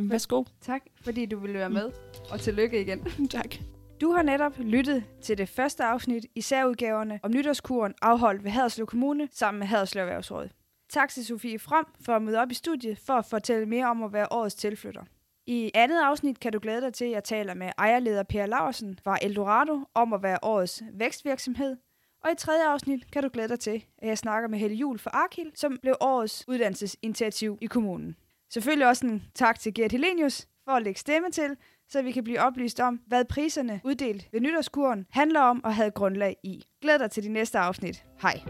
Jamen, 0.00 0.10
værsgo. 0.10 0.44
Tak, 0.60 0.82
fordi 1.02 1.26
du 1.26 1.38
ville 1.38 1.58
være 1.58 1.70
med. 1.70 1.90
Og 2.30 2.40
tillykke 2.40 2.80
igen. 2.80 3.28
tak. 3.30 3.54
Du 4.00 4.12
har 4.12 4.22
netop 4.22 4.58
lyttet 4.58 5.04
til 5.22 5.38
det 5.38 5.48
første 5.48 5.84
afsnit 5.84 6.26
i 6.34 6.40
særudgaverne 6.40 7.20
om 7.22 7.30
nytårskuren 7.30 7.94
afholdt 8.02 8.44
ved 8.44 8.50
Haderslev 8.50 8.86
Kommune 8.86 9.28
sammen 9.32 9.58
med 9.58 9.66
Haderslev 9.66 10.02
Erhvervsråd. 10.02 10.48
Tak 10.88 11.08
til 11.08 11.26
Sofie 11.26 11.58
Frem 11.58 11.84
for 12.04 12.16
at 12.16 12.22
møde 12.22 12.38
op 12.38 12.50
i 12.50 12.54
studiet 12.54 12.98
for 12.98 13.12
at 13.12 13.26
fortælle 13.26 13.66
mere 13.66 13.86
om 13.86 14.02
at 14.02 14.12
være 14.12 14.26
årets 14.30 14.54
tilflytter. 14.54 15.02
I 15.46 15.70
andet 15.74 16.00
afsnit 16.02 16.40
kan 16.40 16.52
du 16.52 16.58
glæde 16.62 16.80
dig 16.80 16.94
til, 16.94 17.04
at 17.04 17.10
jeg 17.10 17.24
taler 17.24 17.54
med 17.54 17.70
ejerleder 17.78 18.22
Per 18.22 18.46
Laursen 18.46 18.98
fra 19.04 19.18
Eldorado 19.22 19.80
om 19.94 20.12
at 20.12 20.22
være 20.22 20.38
årets 20.42 20.82
vækstvirksomhed. 20.92 21.76
Og 22.24 22.30
i 22.32 22.34
tredje 22.38 22.68
afsnit 22.68 23.10
kan 23.10 23.22
du 23.22 23.28
glæde 23.32 23.48
dig 23.48 23.60
til, 23.60 23.84
at 23.98 24.08
jeg 24.08 24.18
snakker 24.18 24.48
med 24.48 24.58
Helle 24.58 24.76
Jul 24.76 24.98
fra 24.98 25.10
Arkil, 25.10 25.50
som 25.54 25.78
blev 25.82 25.94
årets 26.00 26.44
uddannelsesinitiativ 26.48 27.58
i 27.60 27.66
kommunen. 27.66 28.16
Selvfølgelig 28.50 28.88
også 28.88 29.06
en 29.06 29.22
tak 29.34 29.60
til 29.60 29.74
Gert 29.74 29.92
Helenius 29.92 30.46
for 30.64 30.72
at 30.72 30.82
lægge 30.82 31.00
stemme 31.00 31.30
til, 31.30 31.56
så 31.88 32.02
vi 32.02 32.12
kan 32.12 32.24
blive 32.24 32.40
oplyst 32.40 32.80
om, 32.80 33.00
hvad 33.06 33.24
priserne 33.24 33.80
uddelt 33.84 34.28
ved 34.32 34.40
nytårskuren 34.40 35.06
handler 35.10 35.40
om 35.40 35.64
og 35.64 35.74
havde 35.74 35.90
grundlag 35.90 36.36
i. 36.44 36.64
Glæd 36.82 36.98
dig 36.98 37.10
til 37.10 37.22
de 37.22 37.28
næste 37.28 37.58
afsnit. 37.58 38.04
Hej. 38.22 38.40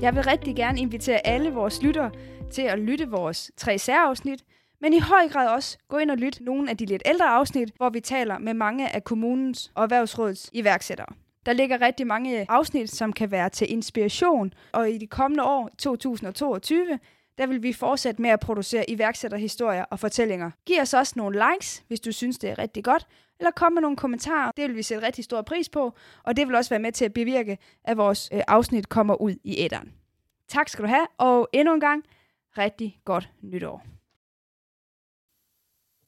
Jeg 0.00 0.14
vil 0.14 0.22
rigtig 0.22 0.56
gerne 0.56 0.80
invitere 0.80 1.26
alle 1.26 1.50
vores 1.50 1.82
lyttere 1.82 2.10
til 2.52 2.62
at 2.62 2.78
lytte 2.78 3.10
vores 3.10 3.50
tre 3.56 3.78
særafsnit, 3.78 4.44
men 4.80 4.92
i 4.92 4.98
høj 4.98 5.28
grad 5.28 5.48
også 5.48 5.78
gå 5.88 5.98
ind 5.98 6.10
og 6.10 6.16
lytte 6.16 6.44
nogle 6.44 6.70
af 6.70 6.76
de 6.76 6.86
lidt 6.86 7.02
ældre 7.06 7.28
afsnit, 7.28 7.72
hvor 7.76 7.90
vi 7.90 8.00
taler 8.00 8.38
med 8.38 8.54
mange 8.54 8.94
af 8.94 9.04
kommunens 9.04 9.72
og 9.74 9.82
erhvervsrådets 9.82 10.50
iværksættere. 10.52 11.14
Der 11.46 11.52
ligger 11.52 11.80
rigtig 11.80 12.06
mange 12.06 12.46
afsnit, 12.48 12.90
som 12.90 13.12
kan 13.12 13.30
være 13.30 13.48
til 13.48 13.72
inspiration, 13.72 14.52
og 14.72 14.90
i 14.90 14.98
de 14.98 15.06
kommende 15.06 15.44
år, 15.44 15.70
2022, 15.78 16.98
der 17.38 17.46
vil 17.46 17.62
vi 17.62 17.72
fortsætte 17.72 18.22
med 18.22 18.30
at 18.30 18.40
producere 18.40 18.90
iværksætterhistorier 18.90 19.84
og 19.84 19.98
fortællinger. 19.98 20.50
Giv 20.66 20.80
os 20.80 20.94
også 20.94 21.12
nogle 21.16 21.44
likes, 21.52 21.84
hvis 21.88 22.00
du 22.00 22.12
synes, 22.12 22.38
det 22.38 22.50
er 22.50 22.58
rigtig 22.58 22.84
godt, 22.84 23.06
eller 23.38 23.50
kom 23.50 23.72
med 23.72 23.82
nogle 23.82 23.96
kommentarer. 23.96 24.50
Det 24.56 24.68
vil 24.68 24.76
vi 24.76 24.82
sætte 24.82 25.06
rigtig 25.06 25.24
stor 25.24 25.42
pris 25.42 25.68
på, 25.68 25.94
og 26.22 26.36
det 26.36 26.48
vil 26.48 26.56
også 26.56 26.70
være 26.70 26.80
med 26.80 26.92
til 26.92 27.04
at 27.04 27.12
bevirke, 27.12 27.58
at 27.84 27.96
vores 27.96 28.28
øh, 28.32 28.40
afsnit 28.48 28.88
kommer 28.88 29.14
ud 29.14 29.34
i 29.44 29.58
æderen. 29.58 29.92
Tak 30.48 30.68
skal 30.68 30.82
du 30.82 30.88
have, 30.88 31.06
og 31.18 31.48
endnu 31.52 31.74
en 31.74 31.80
gang, 31.80 32.04
rigtig 32.58 33.00
godt 33.04 33.30
nytår. 33.42 33.82